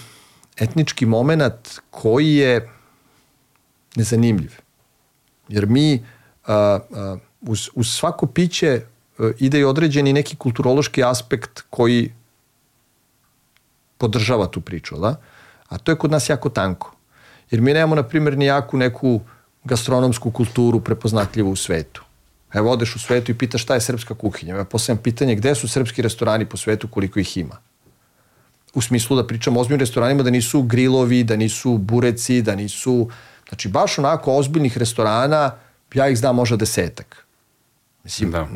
[0.57, 2.70] etnički moment koji je
[3.97, 4.53] nezanimljiv.
[5.49, 6.55] Jer mi uh,
[6.91, 8.81] uh, uz, uz svako piće
[9.18, 12.12] uh, ide i određeni neki kulturološki aspekt koji
[14.05, 15.17] podržava tu priču, da?
[15.69, 16.93] A to je kod nas jako tanko.
[17.51, 19.21] Jer mi nemamo, na primjer, ni jaku neku
[19.65, 22.05] gastronomsku kulturu prepoznatljivu u svetu.
[22.53, 24.57] Evo, odeš u svetu i pitaš šta je srpska kuhinja.
[24.57, 27.57] Ja postavljam pitanje gde su srpski restorani po svetu, koliko ih ima.
[28.75, 33.09] U smislu da pričamo o ozbiljnim restoranima, da nisu grilovi, da nisu bureci, da nisu...
[33.49, 35.51] Znači, baš onako ozbiljnih restorana,
[35.95, 37.25] ja ih znam možda desetak.
[38.05, 38.49] Mislim, da.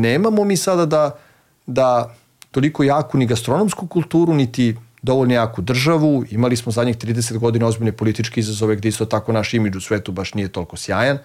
[0.00, 1.18] nemamo mi sada da,
[1.66, 2.14] da
[2.50, 6.24] toliko jaku ni gastronomsku kulturu, niti dovoljno jaku državu.
[6.30, 10.12] Imali smo zadnjih 30 godina ozbiljne političke izazove gde isto tako naš imidž u svetu
[10.12, 11.18] baš nije toliko sjajan.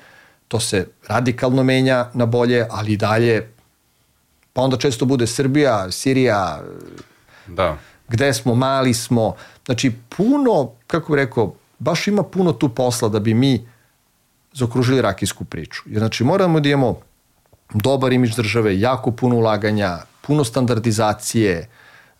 [0.48, 3.54] To se radikalno menja na bolje, ali i dalje
[4.54, 6.62] pa onda često bude Srbija, Sirija,
[7.48, 7.78] da.
[8.08, 9.36] gde smo, mali smo.
[9.66, 13.68] Znači, puno, kako bih rekao, baš ima puno tu posla da bi mi
[14.54, 15.82] zaokružili rakijsku priču.
[15.86, 17.00] Jer, znači, moramo da imamo
[17.74, 19.98] dobar imidž države, jako puno ulaganja,
[20.28, 21.70] puno standardizacije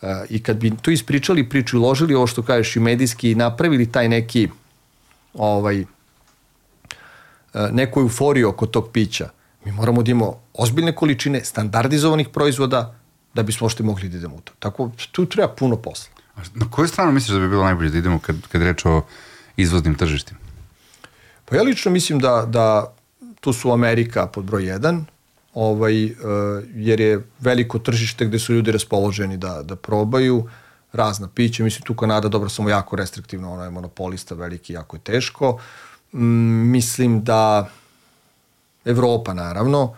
[0.02, 3.36] uh, i kad bi to ispričali priču i ložili ovo što kažeš i medijski i
[3.36, 4.50] napravili taj neki
[5.34, 5.88] ovaj, uh,
[7.72, 9.30] neku euforiju oko tog pića,
[9.66, 12.96] mi moramo da imamo ozbiljne količine standardizovanih proizvoda
[13.34, 14.54] da bismo ošte mogli da idemo u to.
[14.60, 16.14] Tako, tu treba puno posla.
[16.36, 19.02] A na koju stranu misliš da bi bilo najbolje da idemo kad, kad reč o
[19.58, 20.40] izvoznim tržištima?
[21.46, 22.94] Pa ja lično mislim da, da
[23.40, 25.04] tu su Amerika pod broj 1,
[25.54, 26.12] ovaj, uh,
[26.76, 30.50] jer je veliko tržište gde su ljudi raspoloženi da, da probaju
[30.94, 31.64] razna pića.
[31.64, 35.60] Mislim, tu Kanada, dobro, samo jako restriktivno, ono je monopolista veliki, jako je teško.
[36.14, 37.70] Mm, mislim da
[38.86, 39.96] Evropa, naravno,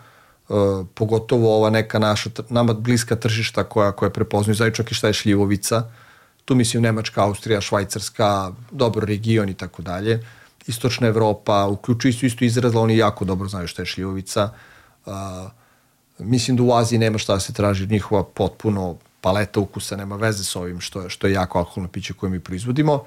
[0.48, 5.06] uh, pogotovo ova neka naša, nama bliska tržišta koja, koja prepoznaju, znači čak i šta
[5.06, 5.82] je šljivovica,
[6.44, 10.26] tu mislim Nemačka, Austrija, Švajcarska, dobro region i tako dalje.
[10.66, 14.44] Istočna Evropa, uključujući isto izrazla, oni jako dobro znaju šta je šljivovica.
[14.44, 14.75] Uh,
[15.06, 15.48] A,
[16.18, 20.44] mislim da u Aziji nema šta da se traži, njihova potpuno paleta ukusa nema veze
[20.44, 23.04] sa ovim što je, što je jako alkoholno piće koje mi proizvodimo.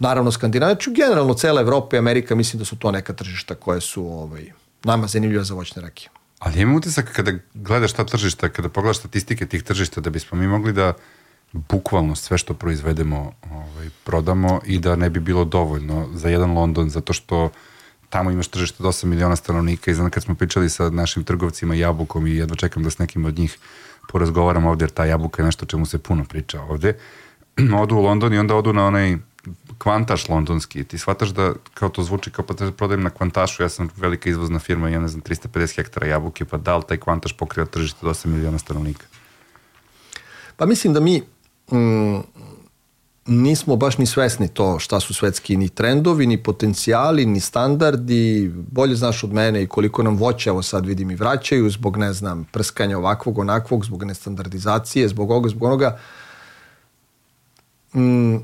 [0.00, 4.06] Naravno, Skandinavija, generalno cela Evropa i Amerika, mislim da su to neka tržišta koje su
[4.06, 4.52] ovaj,
[4.84, 6.08] nama zanimljiva za voćne rakije.
[6.38, 10.48] Ali imam utisak kada gledaš ta tržišta, kada pogledaš statistike tih tržišta, da bismo mi
[10.48, 10.92] mogli da
[11.52, 16.90] bukvalno sve što proizvedemo ovaj, prodamo i da ne bi bilo dovoljno za jedan London,
[16.90, 17.50] zato što
[18.10, 21.74] tamo imaš tržište od 8 miliona stanovnika i znam kad smo pričali sa našim trgovcima
[21.74, 23.58] jabukom i jedva čekam da s nekim od njih
[24.08, 26.96] porazgovaram ovde, jer ta jabuka je nešto čemu se puno priča ovde.
[27.82, 29.16] odu u London i onda odu na onaj
[29.78, 30.84] kvantaš londonski.
[30.84, 34.30] Ti shvataš da kao to zvuči kao pa te prodajem na kvantašu, ja sam velika
[34.30, 38.06] izvozna firma, imam ne znam 350 hektara jabuke, pa da li taj kvantaš pokriva tržište
[38.06, 39.06] od 8 miliona stanovnika?
[40.56, 41.22] Pa mislim da mi
[41.72, 42.20] mm,
[43.30, 48.52] nismo baš ni svesni to šta su svetski ni trendovi, ni potencijali, ni standardi.
[48.54, 52.12] Bolje znaš od mene i koliko nam voće, evo sad vidim i vraćaju zbog, ne
[52.12, 55.98] znam, prskanja ovakvog, onakvog, zbog nestandardizacije, zbog ovoga, zbog onoga.
[57.94, 58.36] Mm,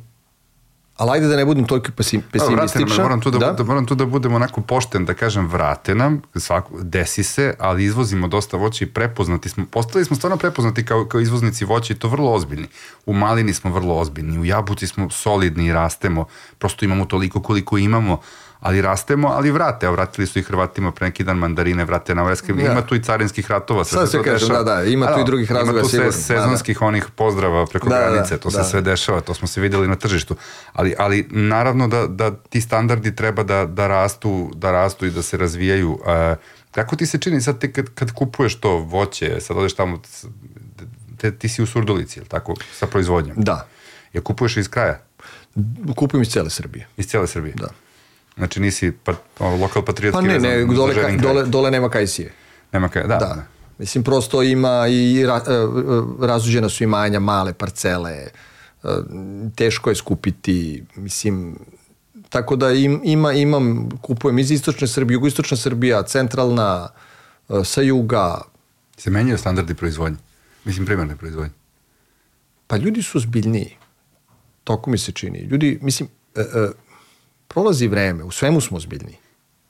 [0.97, 3.03] ali ajde da ne budem toliko pesimističan.
[3.03, 3.53] Moram tu da, da?
[3.53, 7.85] da, moram tu da budem onako pošten, da kažem vrate nam, svako, desi se, ali
[7.85, 11.97] izvozimo dosta voća i prepoznati smo, postali smo stvarno prepoznati kao, kao izvoznici voća i
[11.97, 12.67] to vrlo ozbiljni.
[13.07, 16.25] U malini smo vrlo ozbiljni, u jabuci smo solidni i rastemo,
[16.59, 18.21] prosto imamo toliko koliko imamo,
[18.67, 22.23] ali rastemo, ali vrate, a vratili su i Hrvatima pre neki dan mandarine, vrate na
[22.23, 22.73] Veske, ja.
[22.73, 23.85] ima tu i carinskih ratova.
[23.85, 25.79] Sve Sad se kaže, da, da, ima tu i drugih razloga.
[25.79, 26.87] Ima tu sve sezonskih da, da.
[26.87, 28.65] onih pozdrava preko da, granice, da, to da.
[28.65, 30.37] se sve dešava, to smo se videli na tržištu.
[30.73, 35.23] Ali, ali naravno da, da ti standardi treba da, da, rastu, da rastu i da
[35.23, 35.91] se razvijaju.
[35.91, 36.37] Uh,
[36.71, 40.03] kako ti se čini sad ti kad, kad kupuješ to voće, sad odeš tamo,
[41.17, 43.37] te, ti si u Surdulici, ili tako, sa proizvodnjom?
[43.39, 43.67] Da.
[44.13, 45.01] Ja kupuješ iz kraja?
[45.97, 46.89] Kupujem iz cele Srbije.
[46.97, 47.55] Iz cele Srbije?
[47.55, 47.69] Da.
[48.37, 52.33] Znači nisi pa, lokal patriotski Pa ne, ne, dole, ka, dole, dole nema kajsije.
[52.73, 53.19] Nema kaj, da, da.
[53.19, 53.47] da.
[53.79, 58.29] Mislim, prosto ima i ra, e, e, razuđena su imanja, male parcele, e,
[59.55, 61.59] teško je skupiti, mislim,
[62.29, 66.89] tako da im, ima, imam, kupujem iz istočne Srbije, jugoistočna Srbija, centralna,
[67.65, 68.41] sa juga.
[68.99, 70.19] Se menjaju standardi proizvodnje?
[70.65, 71.53] Mislim, primarne proizvodnje?
[72.67, 73.77] Pa ljudi su zbiljniji.
[74.65, 75.39] Toko mi se čini.
[75.39, 76.09] Ljudi, mislim,
[77.49, 79.17] prolazi vreme, u svemu smo zbiljniji.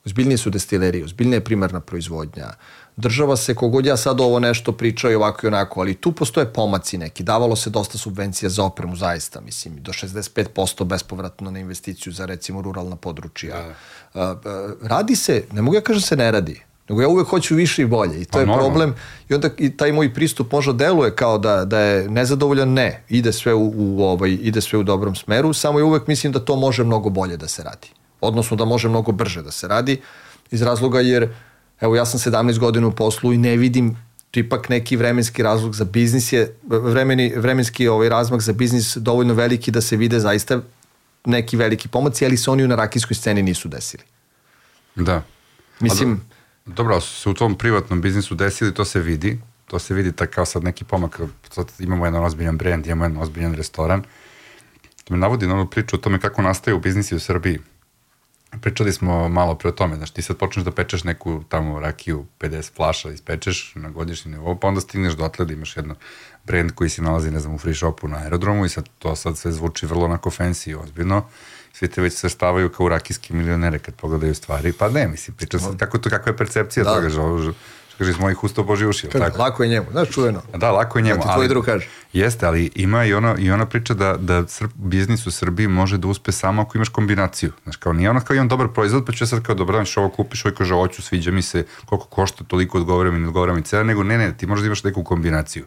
[0.05, 2.51] Zbiljnije su destilerije, zbiljnija je primarna proizvodnja.
[2.97, 6.53] Država se, kogod ja sad ovo nešto pričao i ovako i onako, ali tu postoje
[6.53, 7.23] pomaci neki.
[7.23, 12.63] Davalo se dosta subvencija za opremu, zaista, mislim, do 65% bespovratno na investiciju za, recimo,
[12.63, 13.75] ruralna područja.
[14.15, 14.41] Da.
[14.83, 17.87] Radi se, ne mogu ja kažem se ne radi, nego ja uvek hoću više i
[17.87, 18.69] bolje i to pa, je normalno.
[18.69, 18.95] problem
[19.29, 23.33] i onda i taj moj pristup možda deluje kao da, da je nezadovoljan, ne, ide
[23.33, 26.57] sve u, u, ovaj, ide sve u dobrom smeru, samo ja uvek mislim da to
[26.57, 27.89] može mnogo bolje da se radi
[28.21, 30.01] odnosno da može mnogo brže da se radi,
[30.51, 31.29] iz razloga jer,
[31.81, 33.97] evo ja sam 17 godina u poslu i ne vidim
[34.33, 39.71] ipak neki vremenski razlog za biznis je, vremeni, vremenski ovaj razmak za biznis dovoljno veliki
[39.71, 40.61] da se vide zaista
[41.25, 44.03] neki veliki pomaci, ali se oni u narakijskoj sceni nisu desili.
[44.97, 45.23] Da.
[45.81, 46.21] Mislim...
[46.67, 50.33] Do, dobro, se u tom privatnom biznisu desili, to se vidi, to se vidi tako
[50.35, 54.03] kao sad neki pomak, sad imamo jedan ozbiljan brend, imamo jedan ozbiljan restoran,
[55.05, 57.59] to me navodi na onu priču o tome kako nastaju biznisi u Srbiji.
[58.61, 62.27] Pričali smo malo pre o tome, znaš, ti sad počneš da pečeš neku tamo rakiju,
[62.41, 65.95] 50 flaša ispečeš na godišnji nivou, pa onda stigneš dotle da imaš jedno
[66.45, 69.39] brand koji se nalazi, ne znam, u free shopu na aerodromu i sad to sad
[69.39, 71.29] sve zvuči vrlo onako fancy i ozbiljno.
[71.79, 75.61] Svi te već se stavaju kao rakijski milionere kad pogledaju stvari, pa ne, mislim, pričam
[75.61, 76.95] sad kako to, kakva je percepcija da.
[76.95, 77.21] toga, že,
[77.99, 79.09] kaže iz mojih usta Boži uši.
[79.09, 79.43] Kaže, tako?
[79.43, 80.43] Lako je njemu, znaš čujeno.
[80.55, 81.21] Da, lako je njemu.
[81.21, 81.89] Da ti tvoj drug kaže.
[82.13, 85.99] Jeste, ali ima i ona, i ona priča da, da Srb, biznis u Srbiji može
[85.99, 87.53] da uspe samo ako imaš kombinaciju.
[87.63, 89.99] Znaš, kao nije ono kao imam dobar proizvod, pa ću ja sad kao dobro, znači
[89.99, 93.55] ovo kupiš, ovo kaže, hoću, sviđa mi se, koliko košta, toliko odgovara mi, ne odgovara
[93.55, 95.67] mi cena, nego ne, ne, ti možeš da imaš neku kombinaciju.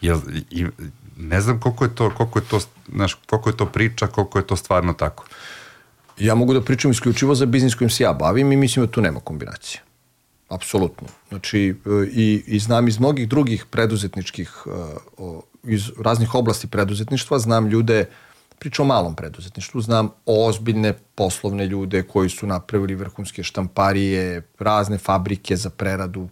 [0.00, 0.66] Jel, i,
[1.16, 2.60] ne znam koliko je to, koliko je to,
[2.92, 5.24] znaš, koliko je to priča, koliko je to stvarno tako.
[6.18, 9.00] Ja mogu da pričam isključivo za biznis kojim se ja bavim i mislim da tu
[9.00, 9.80] nema kombinacije.
[10.48, 11.08] Apsolutno.
[11.28, 14.70] Znači, e, i, i znam iz mnogih drugih preduzetničkih, e,
[15.62, 18.04] iz raznih oblasti preduzetništva, znam ljude,
[18.58, 25.56] pričam o malom preduzetništvu, znam ozbiljne poslovne ljude koji su napravili vrhunske štamparije, razne fabrike
[25.56, 26.28] za preradu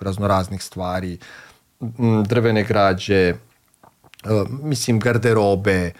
[0.00, 1.18] raznoraznih stvari,
[2.26, 3.34] drvene građe,
[4.62, 5.92] mislim, garderobe,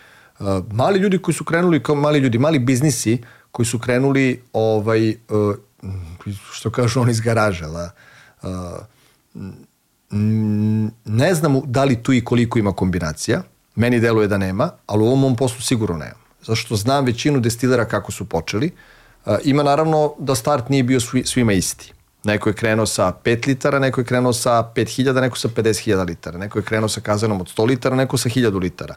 [0.71, 3.19] mali ljudi koji su krenuli kao mali ljudi, mali biznisi
[3.51, 5.15] koji su krenuli ovaj,
[6.53, 7.91] što kažu on iz garaža, da,
[8.43, 8.51] uh,
[11.05, 13.43] ne znam da li tu i koliko ima kombinacija,
[13.75, 16.23] meni deluje da nema, ali u ovom mom poslu sigurno nema.
[16.43, 18.71] Zašto znam većinu destilera kako su počeli.
[19.45, 21.93] Ima naravno da start nije bio svi, svima isti.
[22.25, 26.39] Neko je krenuo sa 5 litara, neko je krenuo sa 5000, neko sa 50.000 litara,
[26.39, 28.95] neko je krenuo sa kazanom od 100 litara, neko sa 1000 litara.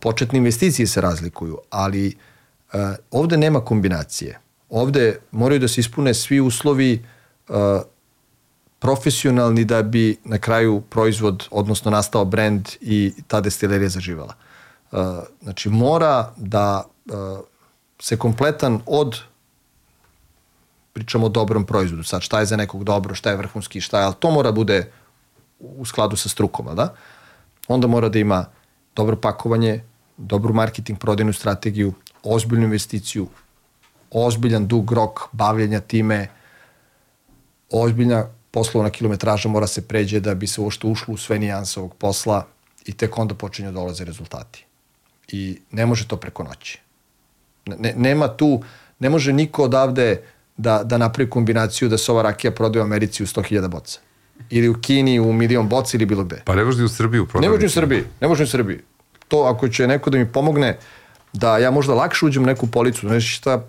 [0.00, 2.16] Početne investicije se razlikuju, ali
[2.72, 2.80] uh,
[3.10, 7.04] ovde nema kombinacije ovde moraju da se ispune svi uslovi
[7.48, 7.56] uh,
[8.78, 14.34] profesionalni da bi na kraju proizvod, odnosno nastao brend i ta destilerija zaživala.
[14.92, 14.98] Uh,
[15.42, 16.84] znači mora da
[18.00, 19.20] se kompletan od
[20.96, 24.04] pričamo o dobrom proizvodu, sad šta je za nekog dobro, šta je vrhunski, šta je,
[24.04, 24.90] ali to mora bude
[25.60, 26.94] u skladu sa strukoma, da?
[27.68, 28.46] Onda mora da ima
[28.96, 29.82] dobro pakovanje,
[30.16, 31.92] dobru marketing, prodajnu strategiju,
[32.22, 33.26] ozbiljnu investiciju,
[34.10, 36.28] ozbiljan dug rok bavljenja time,
[37.70, 41.94] ozbiljna poslovna kilometraža mora se pređe da bi se uopšte ušlo u sve nijanse ovog
[41.94, 42.46] posla
[42.86, 44.64] i tek onda počinju da dolaze rezultati.
[45.28, 46.80] I ne može to preko noći.
[47.66, 48.62] Ne, nema tu,
[48.98, 50.22] ne može niko odavde
[50.56, 54.00] da, da napravi kombinaciju da se ova rakija prodaje u Americi u 100.000 boca.
[54.50, 56.42] Ili u Kini u milion boca ili bilo gde.
[56.44, 57.48] Pa ne može u Srbiju prodati.
[57.48, 58.80] Ne može u Srbiji, ne može u Srbiji.
[59.28, 60.78] To ako će neko da mi pomogne
[61.32, 63.64] da ja možda lakše uđem u neku policu, znači šta,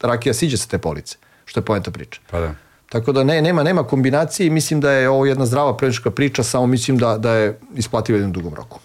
[0.00, 2.20] rakija siđe sa te police, što je poenta priča.
[2.30, 2.54] Pa da.
[2.88, 6.42] Tako da ne, nema, nema kombinacije i mislim da je ovo jedna zdrava prenička priča,
[6.42, 8.80] samo mislim da, da je isplativa jednom dugom roku.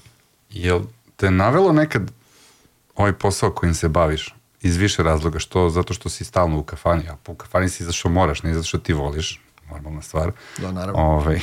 [0.49, 0.81] Jel
[1.15, 2.11] te navelo nekad
[2.95, 7.09] ovaj posao kojim se baviš iz više razloga, što zato što si stalno u kafani,
[7.09, 9.41] a u kafani si zato što moraš, ne zato što ti voliš,
[9.71, 10.31] normalna stvar.
[10.57, 11.01] Da, naravno.
[11.01, 11.39] Ovaj,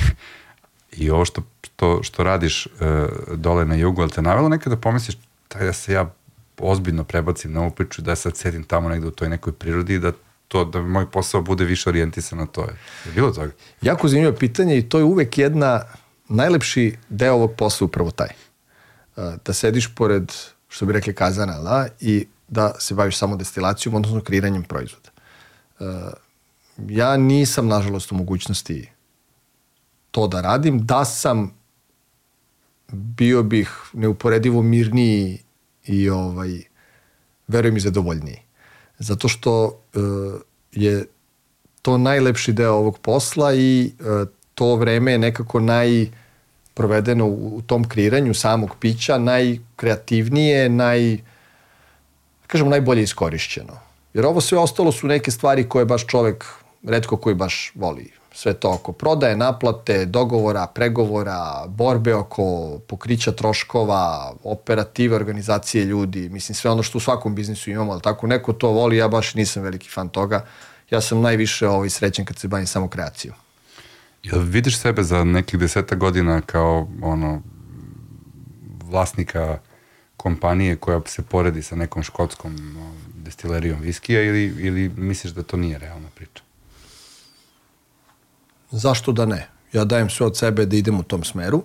[0.93, 2.73] I ovo što, što, što radiš uh,
[3.37, 5.17] dole na jugu, ali te navelo nekada da pomisliš
[5.55, 6.11] da se ja
[6.59, 9.99] ozbiljno prebacim na ovu priču, da sad sedim tamo negde u toj nekoj prirodi i
[9.99, 10.13] da
[10.49, 12.63] to, da moj posao bude više orijentisan na to.
[13.05, 13.53] Je bilo toga?
[13.83, 15.83] Jako zanimljivo pitanje i to je uvek jedna
[16.29, 18.29] najlepši deo ovog posla upravo taj.
[19.17, 20.33] Da sediš pored,
[20.69, 25.11] što bi rekli, kazana, da, i da se baviš samo destilacijom, odnosno kreiranjem proizvoda.
[26.89, 28.89] Ja nisam, nažalost, u mogućnosti
[30.11, 30.87] to da radim.
[30.87, 31.55] Da sam,
[32.93, 35.39] bio bih neuporedivo mirniji
[35.87, 36.63] i ovaj,
[37.49, 38.39] verujem i zadovoljniji.
[38.99, 39.99] Zato što e,
[40.73, 41.07] je
[41.83, 46.07] to najlepši deo ovog posla i e, to vreme je nekako naj
[46.75, 51.19] provedeno u tom kreiranju samog pića najkreativnije, naj,
[52.51, 53.79] kažemo, najbolje iskorišćeno.
[54.15, 56.45] Jer ovo sve ostalo su neke stvari koje baš čovek,
[56.83, 64.33] redko koji baš voli sve to oko prodaje, naplate, dogovora, pregovora, borbe oko pokrića troškova,
[64.45, 68.69] operative, organizacije ljudi, mislim sve ono što u svakom biznisu imamo, ali tako neko to
[68.69, 70.45] voli, ja baš nisam veliki fan toga.
[70.91, 73.35] Ja sam najviše ovaj, srećen kad se bavim samo kreacijom.
[74.23, 77.43] Jel vidiš sebe za nekih deseta godina kao ono
[78.85, 79.59] vlasnika
[80.21, 82.57] kompanije koja se poredi sa nekom škotskom
[83.25, 86.43] destilerijom viskija ili, ili misliš da to nije realna priča?
[88.71, 89.49] Zašto da ne?
[89.73, 91.63] Ja dajem sve od sebe da idem u tom smeru.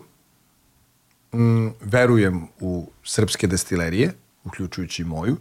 [1.34, 4.14] Mm, verujem u srpske destilerije,
[4.44, 5.38] uključujući i moju.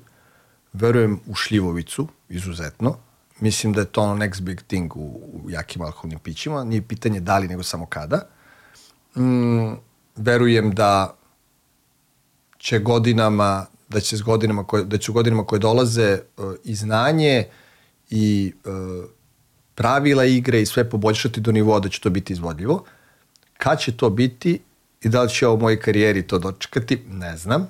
[0.72, 2.96] Verujem u šljivovicu, izuzetno.
[3.40, 6.64] Mislim da je to ono next big thing u, u jakim alkoholnim pićima.
[6.64, 8.26] Nije pitanje da li, nego samo kada.
[9.16, 9.74] Mm,
[10.16, 11.16] verujem da
[12.64, 16.74] će godinama da će s godinama koje, da će u godinama koje dolaze uh, i
[16.74, 17.44] znanje
[18.10, 19.04] i uh,
[19.74, 22.84] pravila igre i sve poboljšati do nivoa da će to biti izvodljivo.
[23.58, 24.60] Kad će to biti
[25.02, 27.68] i da li će ovo u mojoj karijeri to dočekati, ne znam,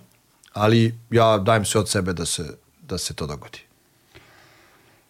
[0.52, 2.44] ali ja dajem sve od sebe da se,
[2.82, 3.58] da se to dogodi.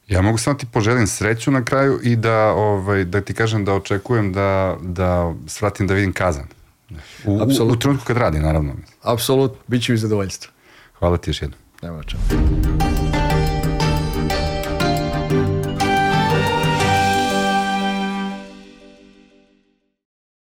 [0.09, 3.75] Ja mogu samo ti poželim sreću na kraju i da, ovaj, da ti kažem da
[3.75, 6.49] očekujem da, da svratim da vidim kazan.
[7.25, 8.75] U, u, u trenutku kad radi, naravno.
[9.03, 10.53] Apsolutno, bit će mi zadovoljstvo.
[10.99, 11.61] Hvala ti još jednom.
[11.83, 12.23] Nema čemu.